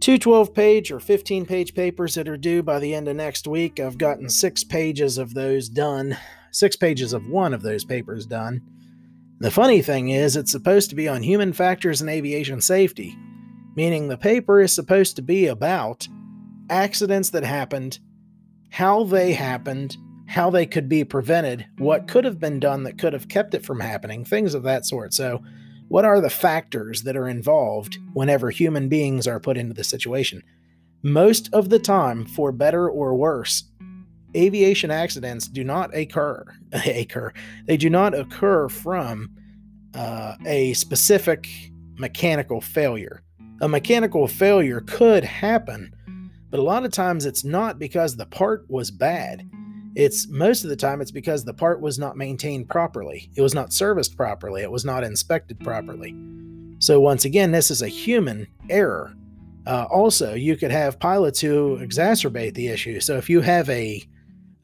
two 0.00 0.18
12 0.18 0.52
page 0.52 0.90
or 0.90 0.98
15 0.98 1.46
page 1.46 1.74
papers 1.74 2.16
that 2.16 2.26
are 2.26 2.36
due 2.36 2.64
by 2.64 2.80
the 2.80 2.92
end 2.92 3.06
of 3.06 3.14
next 3.14 3.46
week. 3.46 3.78
I've 3.78 3.98
gotten 3.98 4.28
six 4.28 4.64
pages 4.64 5.16
of 5.16 5.32
those 5.32 5.68
done, 5.68 6.18
six 6.50 6.74
pages 6.74 7.12
of 7.12 7.28
one 7.28 7.54
of 7.54 7.62
those 7.62 7.84
papers 7.84 8.26
done. 8.26 8.62
The 9.38 9.50
funny 9.52 9.80
thing 9.80 10.08
is, 10.08 10.34
it's 10.34 10.50
supposed 10.50 10.90
to 10.90 10.96
be 10.96 11.06
on 11.06 11.22
human 11.22 11.52
factors 11.52 12.00
and 12.00 12.10
aviation 12.10 12.60
safety, 12.60 13.16
meaning 13.76 14.08
the 14.08 14.18
paper 14.18 14.60
is 14.60 14.72
supposed 14.72 15.14
to 15.16 15.22
be 15.22 15.46
about 15.46 16.08
accidents 16.68 17.30
that 17.30 17.44
happened, 17.44 18.00
how 18.70 19.04
they 19.04 19.34
happened, 19.34 19.96
how 20.26 20.50
they 20.50 20.66
could 20.66 20.88
be 20.88 21.04
prevented, 21.04 21.66
what 21.78 22.08
could 22.08 22.24
have 22.24 22.38
been 22.38 22.60
done 22.60 22.82
that 22.84 22.98
could 22.98 23.12
have 23.12 23.28
kept 23.28 23.54
it 23.54 23.64
from 23.64 23.80
happening, 23.80 24.24
things 24.24 24.54
of 24.54 24.62
that 24.64 24.84
sort. 24.84 25.14
So, 25.14 25.42
what 25.88 26.04
are 26.04 26.20
the 26.20 26.30
factors 26.30 27.02
that 27.02 27.16
are 27.16 27.28
involved 27.28 27.98
whenever 28.12 28.50
human 28.50 28.88
beings 28.88 29.28
are 29.28 29.38
put 29.38 29.56
into 29.56 29.74
the 29.74 29.84
situation? 29.84 30.42
Most 31.02 31.48
of 31.52 31.68
the 31.68 31.78
time, 31.78 32.26
for 32.26 32.50
better 32.50 32.88
or 32.88 33.14
worse, 33.14 33.64
aviation 34.36 34.90
accidents 34.90 35.46
do 35.46 35.62
not 35.62 35.96
occur. 35.96 36.44
occur. 36.72 37.32
They 37.66 37.76
do 37.76 37.88
not 37.88 38.18
occur 38.18 38.68
from 38.68 39.30
uh, 39.94 40.34
a 40.44 40.72
specific 40.72 41.48
mechanical 41.98 42.60
failure. 42.60 43.22
A 43.60 43.68
mechanical 43.68 44.26
failure 44.26 44.80
could 44.80 45.22
happen 45.22 45.92
but 46.50 46.60
a 46.60 46.62
lot 46.62 46.84
of 46.84 46.92
times 46.92 47.26
it's 47.26 47.44
not 47.44 47.78
because 47.78 48.16
the 48.16 48.26
part 48.26 48.64
was 48.68 48.90
bad. 48.90 49.48
It's 49.96 50.28
most 50.28 50.62
of 50.62 50.68
the 50.68 50.76
time 50.76 51.00
it's 51.00 51.10
because 51.10 51.42
the 51.42 51.54
part 51.54 51.80
was 51.80 51.98
not 51.98 52.18
maintained 52.18 52.68
properly. 52.68 53.30
It 53.34 53.40
was 53.40 53.54
not 53.54 53.72
serviced 53.72 54.14
properly. 54.14 54.60
It 54.60 54.70
was 54.70 54.84
not 54.84 55.02
inspected 55.02 55.58
properly. 55.60 56.14
So 56.80 57.00
once 57.00 57.24
again, 57.24 57.50
this 57.50 57.70
is 57.70 57.80
a 57.80 57.88
human 57.88 58.46
error. 58.68 59.14
Uh, 59.66 59.86
also, 59.90 60.34
you 60.34 60.54
could 60.58 60.70
have 60.70 61.00
pilots 61.00 61.40
who 61.40 61.78
exacerbate 61.78 62.52
the 62.52 62.68
issue. 62.68 63.00
So 63.00 63.16
if 63.16 63.30
you 63.30 63.40
have 63.40 63.70
a 63.70 64.06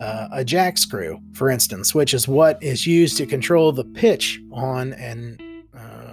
uh, 0.00 0.28
a 0.32 0.44
jack 0.44 0.76
screw, 0.76 1.18
for 1.32 1.48
instance, 1.48 1.94
which 1.94 2.12
is 2.12 2.28
what 2.28 2.62
is 2.62 2.86
used 2.86 3.16
to 3.16 3.24
control 3.24 3.72
the 3.72 3.84
pitch 3.84 4.38
on 4.52 4.92
an 4.94 5.64
uh, 5.74 6.12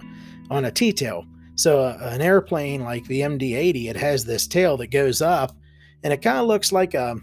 on 0.49 0.65
a 0.65 0.71
T-tail. 0.71 1.25
So 1.55 1.82
uh, 1.82 1.97
an 2.03 2.21
airplane 2.21 2.86
like 2.86 3.03
the 3.05 3.19
MD-80, 3.21 3.89
it 3.89 3.97
has 3.97 4.23
this 4.23 4.47
tail 4.47 4.77
that 4.77 4.91
goes 4.91 5.21
up 5.21 5.58
and 6.03 6.13
it 6.13 6.21
kind 6.21 6.38
of 6.38 6.45
looks 6.45 6.71
like 6.71 6.93
a 6.93 7.19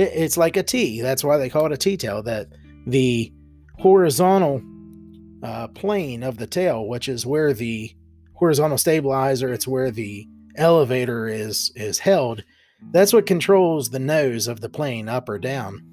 it, 0.00 0.12
it's 0.14 0.36
like 0.36 0.56
a 0.56 0.62
T. 0.62 1.00
That's 1.00 1.22
why 1.22 1.36
they 1.36 1.50
call 1.50 1.66
it 1.66 1.72
a 1.72 1.76
T-tail. 1.76 2.22
That 2.22 2.48
the 2.86 3.32
horizontal 3.78 4.62
uh, 5.42 5.68
plane 5.68 6.22
of 6.22 6.38
the 6.38 6.46
tail, 6.46 6.86
which 6.86 7.08
is 7.08 7.26
where 7.26 7.52
the 7.52 7.94
horizontal 8.34 8.78
stabilizer, 8.78 9.52
it's 9.52 9.68
where 9.68 9.90
the 9.90 10.26
elevator 10.56 11.28
is 11.28 11.72
is 11.76 11.98
held. 11.98 12.42
That's 12.92 13.12
what 13.12 13.26
controls 13.26 13.90
the 13.90 13.98
nose 13.98 14.48
of 14.48 14.60
the 14.60 14.70
plane 14.70 15.08
up 15.08 15.28
or 15.28 15.38
down. 15.38 15.86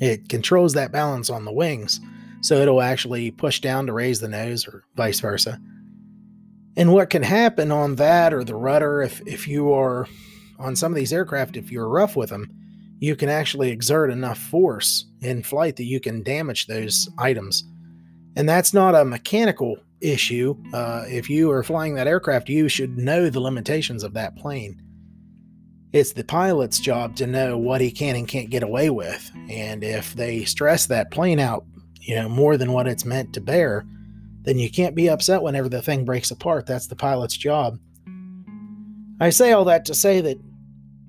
It 0.00 0.28
controls 0.28 0.72
that 0.74 0.92
balance 0.92 1.30
on 1.30 1.44
the 1.44 1.52
wings, 1.52 2.00
so 2.40 2.56
it'll 2.56 2.82
actually 2.82 3.30
push 3.30 3.60
down 3.60 3.86
to 3.86 3.92
raise 3.92 4.20
the 4.20 4.28
nose 4.28 4.66
or 4.66 4.84
vice 4.96 5.20
versa. 5.20 5.60
And 6.76 6.92
what 6.92 7.10
can 7.10 7.22
happen 7.22 7.70
on 7.70 7.96
that 7.96 8.34
or 8.34 8.42
the 8.42 8.56
rudder 8.56 9.02
if 9.02 9.20
if 9.26 9.46
you 9.46 9.72
are 9.72 10.08
on 10.58 10.74
some 10.76 10.92
of 10.92 10.96
these 10.96 11.12
aircraft, 11.12 11.56
if 11.56 11.70
you're 11.70 11.88
rough 11.88 12.16
with 12.16 12.30
them, 12.30 12.48
you 13.00 13.16
can 13.16 13.28
actually 13.28 13.70
exert 13.70 14.10
enough 14.10 14.38
force 14.38 15.06
in 15.20 15.42
flight 15.42 15.76
that 15.76 15.84
you 15.84 16.00
can 16.00 16.22
damage 16.22 16.66
those 16.66 17.08
items. 17.18 17.64
And 18.36 18.48
that's 18.48 18.74
not 18.74 18.94
a 18.94 19.04
mechanical 19.04 19.76
issue. 20.00 20.56
Uh, 20.72 21.04
if 21.08 21.30
you 21.30 21.50
are 21.50 21.62
flying 21.62 21.94
that 21.94 22.06
aircraft, 22.06 22.48
you 22.48 22.68
should 22.68 22.98
know 22.98 23.30
the 23.30 23.40
limitations 23.40 24.02
of 24.02 24.14
that 24.14 24.36
plane. 24.36 24.80
It's 25.92 26.12
the 26.12 26.24
pilot's 26.24 26.80
job 26.80 27.14
to 27.16 27.26
know 27.26 27.56
what 27.56 27.80
he 27.80 27.90
can 27.90 28.16
and 28.16 28.26
can't 28.26 28.50
get 28.50 28.64
away 28.64 28.90
with. 28.90 29.30
And 29.48 29.84
if 29.84 30.14
they 30.14 30.44
stress 30.44 30.86
that 30.86 31.12
plane 31.12 31.38
out, 31.38 31.64
you 32.00 32.16
know, 32.16 32.28
more 32.28 32.56
than 32.56 32.72
what 32.72 32.88
it's 32.88 33.04
meant 33.04 33.32
to 33.34 33.40
bear, 33.40 33.86
then 34.42 34.58
you 34.58 34.70
can't 34.70 34.96
be 34.96 35.08
upset 35.08 35.42
whenever 35.42 35.68
the 35.68 35.80
thing 35.80 36.04
breaks 36.04 36.30
apart. 36.30 36.66
That's 36.66 36.86
the 36.86 36.96
pilot's 36.96 37.36
job. 37.36 37.78
I 39.20 39.30
say 39.30 39.52
all 39.52 39.64
that 39.66 39.84
to 39.86 39.94
say 39.94 40.20
that 40.20 40.38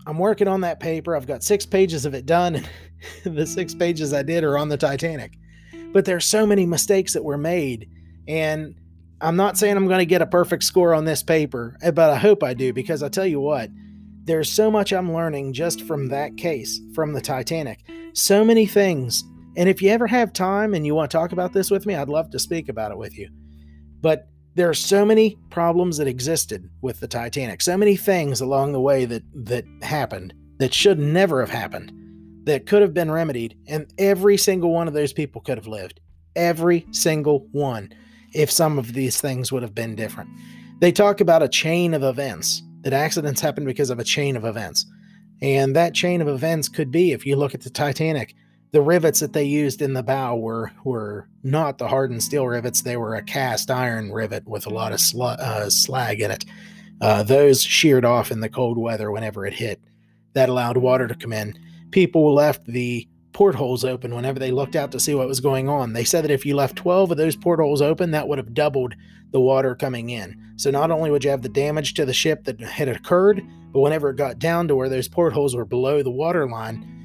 I'm 0.07 0.17
working 0.19 0.47
on 0.47 0.61
that 0.61 0.79
paper. 0.79 1.15
I've 1.15 1.27
got 1.27 1.43
six 1.43 1.65
pages 1.65 2.05
of 2.05 2.13
it 2.13 2.25
done, 2.25 2.55
and 2.55 2.69
the 3.37 3.45
six 3.45 3.73
pages 3.73 4.13
I 4.13 4.23
did 4.23 4.43
are 4.43 4.57
on 4.57 4.69
the 4.69 4.77
Titanic. 4.77 5.37
But 5.91 6.05
there's 6.05 6.25
so 6.25 6.45
many 6.45 6.65
mistakes 6.65 7.13
that 7.13 7.23
were 7.23 7.37
made, 7.37 7.89
and 8.27 8.75
I'm 9.21 9.35
not 9.35 9.57
saying 9.57 9.77
I'm 9.77 9.87
going 9.87 9.99
to 9.99 10.05
get 10.05 10.21
a 10.21 10.27
perfect 10.27 10.63
score 10.63 10.93
on 10.93 11.05
this 11.05 11.23
paper, 11.23 11.77
eh, 11.81 11.91
but 11.91 12.09
I 12.09 12.17
hope 12.17 12.43
I 12.43 12.53
do 12.53 12.73
because 12.73 13.01
I 13.01 13.09
tell 13.09 13.25
you 13.25 13.39
what, 13.39 13.69
there's 14.25 14.51
so 14.51 14.69
much 14.69 14.91
I'm 14.91 15.13
learning 15.13 15.53
just 15.53 15.83
from 15.83 16.07
that 16.07 16.35
case, 16.37 16.81
from 16.93 17.13
the 17.13 17.21
Titanic. 17.21 17.79
So 18.13 18.43
many 18.43 18.65
things. 18.65 19.23
And 19.55 19.69
if 19.69 19.81
you 19.81 19.89
ever 19.89 20.07
have 20.07 20.33
time 20.33 20.73
and 20.73 20.85
you 20.85 20.95
want 20.95 21.11
to 21.11 21.17
talk 21.17 21.31
about 21.31 21.53
this 21.53 21.71
with 21.71 21.85
me, 21.85 21.95
I'd 21.95 22.09
love 22.09 22.29
to 22.31 22.39
speak 22.39 22.67
about 22.67 22.91
it 22.91 22.97
with 22.97 23.17
you. 23.17 23.29
But 24.01 24.27
there 24.55 24.69
are 24.69 24.73
so 24.73 25.05
many 25.05 25.37
problems 25.49 25.97
that 25.97 26.07
existed 26.07 26.69
with 26.81 26.99
the 26.99 27.07
Titanic, 27.07 27.61
so 27.61 27.77
many 27.77 27.95
things 27.95 28.41
along 28.41 28.71
the 28.71 28.79
way 28.79 29.05
that 29.05 29.23
that 29.33 29.65
happened 29.81 30.33
that 30.59 30.73
should 30.73 30.97
never 30.97 31.41
have 31.41 31.49
happened, 31.49 31.91
that 32.45 32.65
could 32.65 32.81
have 32.81 32.93
been 32.93 33.11
remedied, 33.11 33.57
and 33.67 33.91
every 33.97 34.37
single 34.37 34.71
one 34.71 34.87
of 34.87 34.93
those 34.93 35.11
people 35.11 35.41
could 35.41 35.57
have 35.57 35.67
lived. 35.67 35.99
Every 36.35 36.85
single 36.91 37.47
one, 37.51 37.93
if 38.33 38.49
some 38.49 38.79
of 38.79 38.93
these 38.93 39.19
things 39.19 39.51
would 39.51 39.63
have 39.63 39.75
been 39.75 39.95
different. 39.95 40.29
They 40.79 40.91
talk 40.91 41.21
about 41.21 41.43
a 41.43 41.49
chain 41.49 41.93
of 41.93 42.03
events, 42.03 42.61
that 42.81 42.93
accidents 42.93 43.41
happen 43.41 43.65
because 43.65 43.89
of 43.89 43.99
a 43.99 44.03
chain 44.03 44.37
of 44.37 44.45
events. 44.45 44.85
And 45.41 45.75
that 45.75 45.93
chain 45.93 46.21
of 46.21 46.27
events 46.27 46.69
could 46.69 46.91
be, 46.91 47.11
if 47.11 47.25
you 47.25 47.35
look 47.35 47.53
at 47.53 47.61
the 47.61 47.69
Titanic, 47.69 48.35
the 48.75 48.81
rivets 48.81 49.21
that 49.21 49.31
they 49.31 49.45
used 49.45 49.81
in 49.81 49.93
the 49.93 50.03
bow 50.03 50.35
were 50.35 50.69
were 50.83 51.29
not 51.43 51.77
the 51.77 51.87
hardened 51.87 52.21
steel 52.21 52.45
rivets. 52.45 52.81
They 52.81 52.97
were 52.97 53.15
a 53.15 53.23
cast 53.23 53.71
iron 53.71 54.11
rivet 54.11 54.45
with 54.45 54.65
a 54.65 54.69
lot 54.69 54.91
of 54.91 54.99
sl- 54.99 55.23
uh, 55.23 55.69
slag 55.69 56.19
in 56.19 56.29
it. 56.29 56.43
Uh, 56.99 57.23
those 57.23 57.63
sheared 57.63 58.03
off 58.03 58.31
in 58.31 58.41
the 58.41 58.49
cold 58.49 58.77
weather 58.77 59.11
whenever 59.11 59.45
it 59.45 59.53
hit. 59.53 59.79
That 60.33 60.49
allowed 60.49 60.75
water 60.75 61.07
to 61.07 61.15
come 61.15 61.31
in. 61.31 61.57
People 61.91 62.33
left 62.33 62.65
the 62.65 63.07
portholes 63.31 63.85
open 63.85 64.13
whenever 64.13 64.39
they 64.39 64.51
looked 64.51 64.75
out 64.75 64.91
to 64.91 64.99
see 64.99 65.15
what 65.15 65.29
was 65.29 65.39
going 65.39 65.69
on. 65.69 65.93
They 65.93 66.03
said 66.03 66.25
that 66.25 66.31
if 66.31 66.45
you 66.45 66.53
left 66.57 66.75
12 66.75 67.11
of 67.11 67.17
those 67.17 67.37
portholes 67.37 67.81
open, 67.81 68.11
that 68.11 68.27
would 68.27 68.39
have 68.39 68.53
doubled 68.53 68.93
the 69.31 69.39
water 69.39 69.73
coming 69.73 70.09
in. 70.09 70.51
So 70.57 70.69
not 70.69 70.91
only 70.91 71.09
would 71.09 71.23
you 71.23 71.29
have 71.29 71.43
the 71.43 71.47
damage 71.47 71.93
to 71.93 72.05
the 72.05 72.13
ship 72.13 72.43
that 72.43 72.59
had 72.59 72.89
occurred, 72.89 73.41
but 73.71 73.79
whenever 73.79 74.09
it 74.09 74.17
got 74.17 74.37
down 74.37 74.67
to 74.67 74.75
where 74.75 74.89
those 74.89 75.07
portholes 75.07 75.55
were 75.55 75.63
below 75.63 76.03
the 76.03 76.11
water 76.11 76.45
line, 76.45 77.04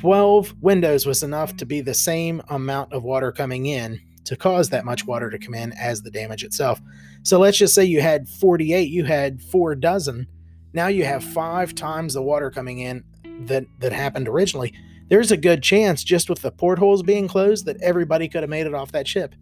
12 0.00 0.54
windows 0.62 1.04
was 1.04 1.22
enough 1.22 1.54
to 1.58 1.66
be 1.66 1.82
the 1.82 1.92
same 1.92 2.40
amount 2.48 2.90
of 2.90 3.04
water 3.04 3.30
coming 3.30 3.66
in 3.66 4.00
to 4.24 4.34
cause 4.34 4.70
that 4.70 4.86
much 4.86 5.06
water 5.06 5.28
to 5.28 5.38
come 5.38 5.52
in 5.52 5.74
as 5.74 6.00
the 6.00 6.10
damage 6.10 6.42
itself. 6.42 6.80
So 7.22 7.38
let's 7.38 7.58
just 7.58 7.74
say 7.74 7.84
you 7.84 8.00
had 8.00 8.26
48, 8.26 8.88
you 8.88 9.04
had 9.04 9.42
four 9.42 9.74
dozen. 9.74 10.26
Now 10.72 10.86
you 10.86 11.04
have 11.04 11.22
five 11.22 11.74
times 11.74 12.14
the 12.14 12.22
water 12.22 12.50
coming 12.50 12.78
in 12.78 13.04
that 13.40 13.66
that 13.80 13.92
happened 13.92 14.26
originally. 14.26 14.72
there's 15.10 15.32
a 15.32 15.36
good 15.36 15.62
chance, 15.62 16.02
just 16.02 16.30
with 16.30 16.40
the 16.40 16.50
portholes 16.50 17.02
being 17.02 17.28
closed, 17.28 17.66
that 17.66 17.82
everybody 17.82 18.26
could 18.26 18.42
have 18.42 18.48
made 18.48 18.66
it 18.66 18.72
off 18.72 18.92
that 18.92 19.06
ship. 19.06 19.34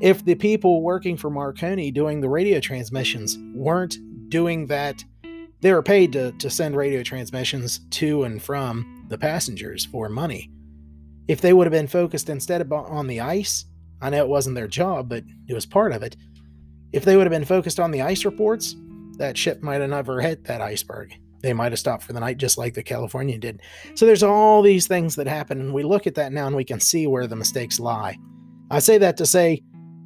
If 0.00 0.24
the 0.24 0.34
people 0.34 0.80
working 0.80 1.18
for 1.18 1.28
Marconi 1.28 1.90
doing 1.90 2.22
the 2.22 2.30
radio 2.30 2.58
transmissions 2.58 3.36
weren't 3.54 3.98
doing 4.30 4.66
that, 4.68 5.04
they 5.60 5.74
were 5.74 5.82
paid 5.82 6.14
to, 6.14 6.32
to 6.32 6.48
send 6.48 6.74
radio 6.74 7.02
transmissions 7.02 7.80
to 7.90 8.22
and 8.22 8.42
from 8.42 8.93
the 9.14 9.18
passengers 9.18 9.84
for 9.84 10.08
money. 10.08 10.50
If 11.28 11.40
they 11.40 11.52
would 11.52 11.68
have 11.68 11.72
been 11.72 11.86
focused 11.86 12.28
instead 12.28 12.70
on 12.72 13.06
the 13.06 13.20
ice, 13.20 13.64
I 14.02 14.10
know 14.10 14.24
it 14.24 14.28
wasn't 14.28 14.56
their 14.56 14.66
job, 14.66 15.08
but 15.08 15.22
it 15.48 15.54
was 15.54 15.64
part 15.64 15.92
of 15.92 16.02
it. 16.02 16.16
If 16.92 17.04
they 17.04 17.16
would 17.16 17.26
have 17.26 17.30
been 17.30 17.44
focused 17.44 17.78
on 17.78 17.92
the 17.92 18.02
ice 18.02 18.24
reports, 18.24 18.74
that 19.18 19.38
ship 19.38 19.62
might 19.62 19.80
have 19.80 19.90
never 19.90 20.20
hit 20.20 20.44
that 20.44 20.60
iceberg. 20.60 21.14
They 21.42 21.52
might 21.52 21.70
have 21.70 21.78
stopped 21.78 22.02
for 22.02 22.12
the 22.12 22.18
night 22.18 22.38
just 22.38 22.58
like 22.58 22.74
the 22.74 22.82
Californian 22.82 23.38
did. 23.38 23.60
So 23.94 24.04
there's 24.04 24.24
all 24.24 24.62
these 24.62 24.88
things 24.88 25.14
that 25.14 25.28
happen, 25.28 25.60
and 25.60 25.72
we 25.72 25.84
look 25.84 26.08
at 26.08 26.16
that 26.16 26.32
now 26.32 26.48
and 26.48 26.56
we 26.56 26.64
can 26.64 26.80
see 26.80 27.06
where 27.06 27.28
the 27.28 27.36
mistakes 27.36 27.78
lie. 27.78 28.18
I 28.68 28.80
say 28.80 28.98
that 28.98 29.16
to 29.18 29.26
say 29.26 29.62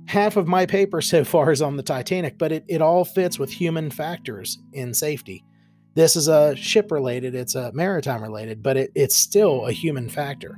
half 0.07 0.37
of 0.37 0.47
my 0.47 0.66
paper 0.66 1.01
so 1.01 1.25
far 1.25 1.51
is 1.51 1.62
on 1.62 1.79
the 1.79 1.83
Titanic, 1.83 2.37
but 2.37 2.53
it, 2.53 2.64
it 2.68 2.83
all 2.83 3.07
fits 3.07 3.38
with 3.38 3.51
human 3.51 3.90
factors 3.90 4.59
in 4.75 4.92
safety. 4.92 5.44
This 5.98 6.14
is 6.14 6.28
a 6.28 6.54
ship 6.54 6.92
related, 6.92 7.34
it's 7.34 7.56
a 7.56 7.72
maritime 7.72 8.22
related, 8.22 8.62
but 8.62 8.76
it, 8.76 8.92
it's 8.94 9.16
still 9.16 9.66
a 9.66 9.72
human 9.72 10.08
factor. 10.08 10.56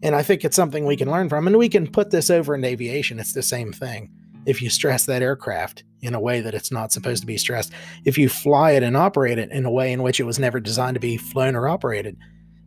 And 0.00 0.14
I 0.14 0.22
think 0.22 0.44
it's 0.44 0.54
something 0.54 0.86
we 0.86 0.96
can 0.96 1.10
learn 1.10 1.28
from, 1.28 1.48
and 1.48 1.58
we 1.58 1.68
can 1.68 1.90
put 1.90 2.12
this 2.12 2.30
over 2.30 2.54
in 2.54 2.64
aviation. 2.64 3.18
It's 3.18 3.32
the 3.32 3.42
same 3.42 3.72
thing. 3.72 4.12
If 4.46 4.62
you 4.62 4.70
stress 4.70 5.04
that 5.06 5.22
aircraft 5.22 5.82
in 6.02 6.14
a 6.14 6.20
way 6.20 6.40
that 6.40 6.54
it's 6.54 6.70
not 6.70 6.92
supposed 6.92 7.20
to 7.22 7.26
be 7.26 7.36
stressed, 7.36 7.72
if 8.04 8.16
you 8.16 8.28
fly 8.28 8.70
it 8.74 8.84
and 8.84 8.96
operate 8.96 9.40
it 9.40 9.50
in 9.50 9.64
a 9.64 9.72
way 9.72 9.92
in 9.92 10.04
which 10.04 10.20
it 10.20 10.22
was 10.22 10.38
never 10.38 10.60
designed 10.60 10.94
to 10.94 11.00
be 11.00 11.16
flown 11.16 11.56
or 11.56 11.68
operated, 11.68 12.16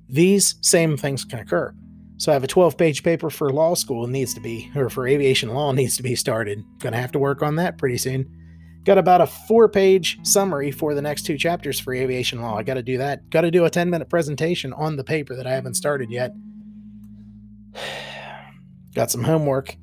these 0.10 0.56
same 0.60 0.98
things 0.98 1.24
can 1.24 1.40
occur. 1.40 1.74
So 2.18 2.34
I 2.34 2.36
have 2.36 2.44
a 2.44 2.48
12 2.48 2.78
page 2.78 3.02
paper 3.02 3.30
for 3.30 3.50
law 3.50 3.76
school 3.76 4.08
needs 4.08 4.34
to 4.34 4.42
be, 4.42 4.70
or 4.76 4.90
for 4.90 5.08
aviation 5.08 5.54
law 5.54 5.72
needs 5.72 5.96
to 5.96 6.04
be 6.04 6.16
started. 6.16 6.66
Gonna 6.80 6.98
have 6.98 7.14
to 7.14 7.20
work 7.20 7.42
on 7.42 7.56
that 7.56 7.78
pretty 7.78 7.98
soon. 7.98 8.39
Got 8.90 8.98
about 8.98 9.22
a 9.22 9.28
four 9.28 9.70
page 9.70 10.18
summary 10.24 10.72
for 10.72 10.96
the 10.96 11.02
next 11.04 11.22
two 11.22 11.38
chapters 11.38 11.80
for 11.80 11.94
aviation 11.94 12.42
law. 12.42 12.58
I 12.58 12.64
got 12.64 12.74
to 12.74 12.82
do 12.82 12.98
that. 12.98 13.30
Got 13.30 13.42
to 13.42 13.52
do 13.52 13.66
a 13.66 13.70
10 13.70 13.88
minute 13.88 14.10
presentation 14.10 14.74
on 14.74 14.96
the 14.96 15.04
paper 15.04 15.36
that 15.36 15.46
I 15.46 15.52
haven't 15.52 15.76
started 15.76 16.10
yet. 16.10 16.34
got 18.96 19.12
some 19.12 19.24
homework. 19.24 19.76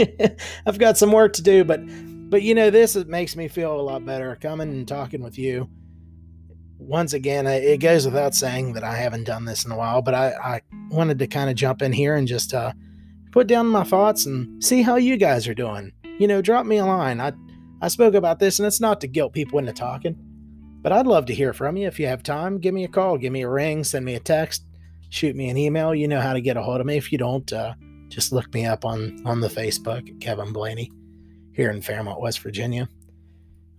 I've 0.66 0.78
got 0.78 0.96
some 0.96 1.12
work 1.12 1.34
to 1.34 1.42
do, 1.42 1.62
but 1.62 1.82
but 2.30 2.40
you 2.40 2.54
know 2.54 2.70
this 2.70 2.96
it 2.96 3.06
makes 3.06 3.36
me 3.36 3.48
feel 3.48 3.78
a 3.78 3.82
lot 3.82 4.06
better 4.06 4.34
coming 4.40 4.70
and 4.70 4.88
talking 4.88 5.22
with 5.22 5.38
you. 5.38 5.68
Once 6.78 7.12
again, 7.12 7.46
it 7.46 7.80
goes 7.80 8.06
without 8.06 8.34
saying 8.34 8.72
that 8.72 8.82
I 8.82 8.94
haven't 8.94 9.24
done 9.24 9.44
this 9.44 9.66
in 9.66 9.72
a 9.72 9.76
while, 9.76 10.00
but 10.00 10.14
I, 10.14 10.32
I 10.42 10.62
wanted 10.88 11.18
to 11.18 11.26
kind 11.26 11.50
of 11.50 11.56
jump 11.56 11.82
in 11.82 11.92
here 11.92 12.16
and 12.16 12.26
just 12.26 12.54
uh, 12.54 12.72
put 13.30 13.46
down 13.46 13.66
my 13.66 13.84
thoughts 13.84 14.24
and 14.24 14.64
see 14.64 14.80
how 14.80 14.96
you 14.96 15.18
guys 15.18 15.46
are 15.46 15.54
doing. 15.54 15.92
You 16.18 16.26
know, 16.26 16.40
drop 16.40 16.64
me 16.64 16.78
a 16.78 16.86
line. 16.86 17.20
I 17.20 17.34
I 17.80 17.88
spoke 17.88 18.14
about 18.14 18.38
this, 18.38 18.58
and 18.58 18.66
it's 18.66 18.80
not 18.80 19.00
to 19.00 19.06
guilt 19.06 19.32
people 19.32 19.58
into 19.58 19.72
talking, 19.72 20.16
but 20.82 20.92
I'd 20.92 21.06
love 21.06 21.26
to 21.26 21.34
hear 21.34 21.52
from 21.52 21.76
you. 21.76 21.86
If 21.86 22.00
you 22.00 22.06
have 22.06 22.22
time, 22.22 22.58
give 22.58 22.74
me 22.74 22.84
a 22.84 22.88
call, 22.88 23.18
give 23.18 23.32
me 23.32 23.42
a 23.42 23.48
ring, 23.48 23.84
send 23.84 24.04
me 24.04 24.14
a 24.14 24.20
text, 24.20 24.64
shoot 25.10 25.36
me 25.36 25.48
an 25.48 25.56
email. 25.56 25.94
You 25.94 26.08
know 26.08 26.20
how 26.20 26.32
to 26.32 26.40
get 26.40 26.56
a 26.56 26.62
hold 26.62 26.80
of 26.80 26.86
me. 26.86 26.96
If 26.96 27.12
you 27.12 27.18
don't, 27.18 27.52
uh, 27.52 27.74
just 28.08 28.32
look 28.32 28.52
me 28.52 28.66
up 28.66 28.84
on 28.84 29.20
on 29.24 29.40
the 29.40 29.48
Facebook, 29.48 30.20
Kevin 30.20 30.52
Blaney, 30.52 30.90
here 31.52 31.70
in 31.70 31.82
Fairmont, 31.82 32.20
West 32.20 32.40
Virginia. 32.40 32.88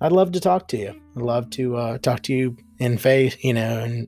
I'd 0.01 0.13
love 0.13 0.31
to 0.31 0.39
talk 0.39 0.69
to 0.69 0.77
you. 0.77 1.01
I'd 1.15 1.21
love 1.21 1.49
to 1.51 1.75
uh, 1.75 1.97
talk 1.97 2.23
to 2.23 2.33
you 2.33 2.55
in 2.79 2.97
face, 2.97 3.35
you 3.41 3.53
know, 3.53 4.05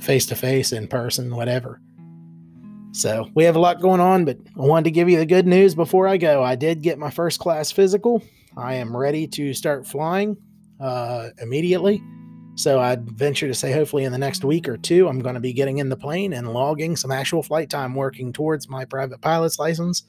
face 0.00 0.26
to 0.26 0.34
face, 0.34 0.72
in 0.72 0.88
person, 0.88 1.36
whatever. 1.36 1.80
So 2.90 3.30
we 3.34 3.44
have 3.44 3.56
a 3.56 3.60
lot 3.60 3.80
going 3.80 4.00
on, 4.00 4.24
but 4.24 4.38
I 4.56 4.60
wanted 4.60 4.84
to 4.84 4.90
give 4.90 5.08
you 5.08 5.18
the 5.18 5.26
good 5.26 5.46
news 5.46 5.74
before 5.74 6.08
I 6.08 6.16
go. 6.16 6.42
I 6.42 6.56
did 6.56 6.82
get 6.82 6.98
my 6.98 7.10
first 7.10 7.38
class 7.38 7.70
physical. 7.70 8.22
I 8.56 8.74
am 8.74 8.96
ready 8.96 9.26
to 9.28 9.54
start 9.54 9.86
flying 9.86 10.36
uh, 10.80 11.30
immediately. 11.40 12.02
So 12.54 12.80
I'd 12.80 13.10
venture 13.10 13.48
to 13.48 13.54
say, 13.54 13.72
hopefully, 13.72 14.04
in 14.04 14.12
the 14.12 14.18
next 14.18 14.44
week 14.44 14.68
or 14.68 14.76
two, 14.76 15.08
I'm 15.08 15.20
going 15.20 15.34
to 15.34 15.40
be 15.40 15.54
getting 15.54 15.78
in 15.78 15.88
the 15.88 15.96
plane 15.96 16.34
and 16.34 16.52
logging 16.52 16.96
some 16.96 17.10
actual 17.10 17.42
flight 17.42 17.70
time 17.70 17.94
working 17.94 18.32
towards 18.32 18.68
my 18.68 18.84
private 18.84 19.20
pilot's 19.22 19.58
license 19.58 20.02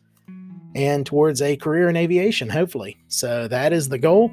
and 0.76 1.06
towards 1.06 1.42
a 1.42 1.56
career 1.56 1.88
in 1.88 1.96
aviation, 1.96 2.50
hopefully. 2.50 2.98
So 3.08 3.48
that 3.48 3.72
is 3.72 3.88
the 3.88 3.98
goal. 3.98 4.32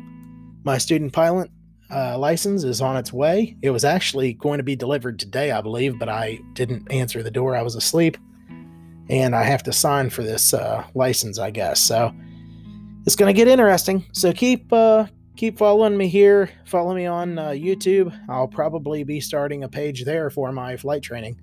My 0.64 0.79
student 0.79 1.12
pilot 1.12 1.51
uh, 1.90 2.18
license 2.18 2.64
is 2.64 2.81
on 2.81 2.96
its 2.96 3.12
way. 3.12 3.57
It 3.62 3.70
was 3.70 3.85
actually 3.85 4.33
going 4.35 4.59
to 4.59 4.64
be 4.64 4.77
delivered 4.77 5.18
today, 5.18 5.53
I 5.53 5.61
believe, 5.61 5.99
but 5.99 6.09
I 6.09 6.40
didn't 6.55 6.90
answer 6.90 7.23
the 7.23 7.31
door. 7.31 7.55
I 7.55 7.62
was 7.62 7.77
asleep. 7.77 8.16
And 9.09 9.35
I 9.35 9.42
have 9.42 9.62
to 9.64 9.73
sign 9.73 10.11
for 10.11 10.23
this 10.23 10.55
uh, 10.55 10.85
license, 10.94 11.38
I 11.38 11.51
guess. 11.51 11.81
So 11.81 12.14
it's 13.06 13.16
going 13.16 13.32
to 13.32 13.36
get 13.36 13.48
interesting. 13.48 14.04
So 14.12 14.32
keep 14.32 14.72
uh, 14.72 15.06
keep 15.36 15.58
following 15.58 15.96
me 15.96 16.08
here. 16.08 16.50
Follow 16.66 16.94
me 16.94 17.06
on 17.06 17.38
uh, 17.38 17.48
YouTube. 17.48 18.16
I'll 18.28 18.48
probably 18.48 19.04
be 19.04 19.20
starting 19.20 19.64
a 19.64 19.68
page 19.68 20.04
there 20.04 20.30
for 20.30 20.52
my 20.52 20.76
flight 20.76 21.02
training. 21.02 21.40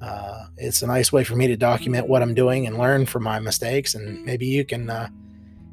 Uh, 0.00 0.46
it's 0.56 0.82
a 0.82 0.86
nice 0.86 1.12
way 1.12 1.24
for 1.24 1.36
me 1.36 1.46
to 1.46 1.56
document 1.56 2.08
what 2.08 2.22
I'm 2.22 2.34
doing 2.34 2.66
and 2.66 2.78
learn 2.78 3.04
from 3.06 3.22
my 3.22 3.38
mistakes, 3.38 3.94
and 3.94 4.24
maybe 4.24 4.46
you 4.46 4.64
can 4.64 4.88
uh, 4.88 5.08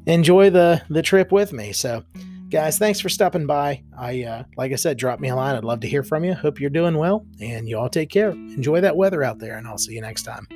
enjoy 0.06 0.50
the 0.50 0.82
the 0.90 1.02
trip 1.02 1.32
with 1.32 1.52
me. 1.52 1.72
So, 1.72 2.04
guys, 2.50 2.78
thanks 2.78 3.00
for 3.00 3.08
stopping 3.08 3.46
by. 3.46 3.82
I 3.96 4.24
uh, 4.24 4.44
like 4.56 4.72
I 4.72 4.76
said, 4.76 4.98
drop 4.98 5.20
me 5.20 5.28
a 5.28 5.36
line. 5.36 5.56
I'd 5.56 5.64
love 5.64 5.80
to 5.80 5.88
hear 5.88 6.02
from 6.02 6.24
you. 6.24 6.34
Hope 6.34 6.60
you're 6.60 6.68
doing 6.68 6.98
well, 6.98 7.24
and 7.40 7.68
you 7.68 7.78
all 7.78 7.88
take 7.88 8.10
care. 8.10 8.30
Enjoy 8.30 8.80
that 8.82 8.96
weather 8.96 9.22
out 9.22 9.38
there, 9.38 9.56
and 9.56 9.66
I'll 9.66 9.78
see 9.78 9.94
you 9.94 10.02
next 10.02 10.24
time. 10.24 10.46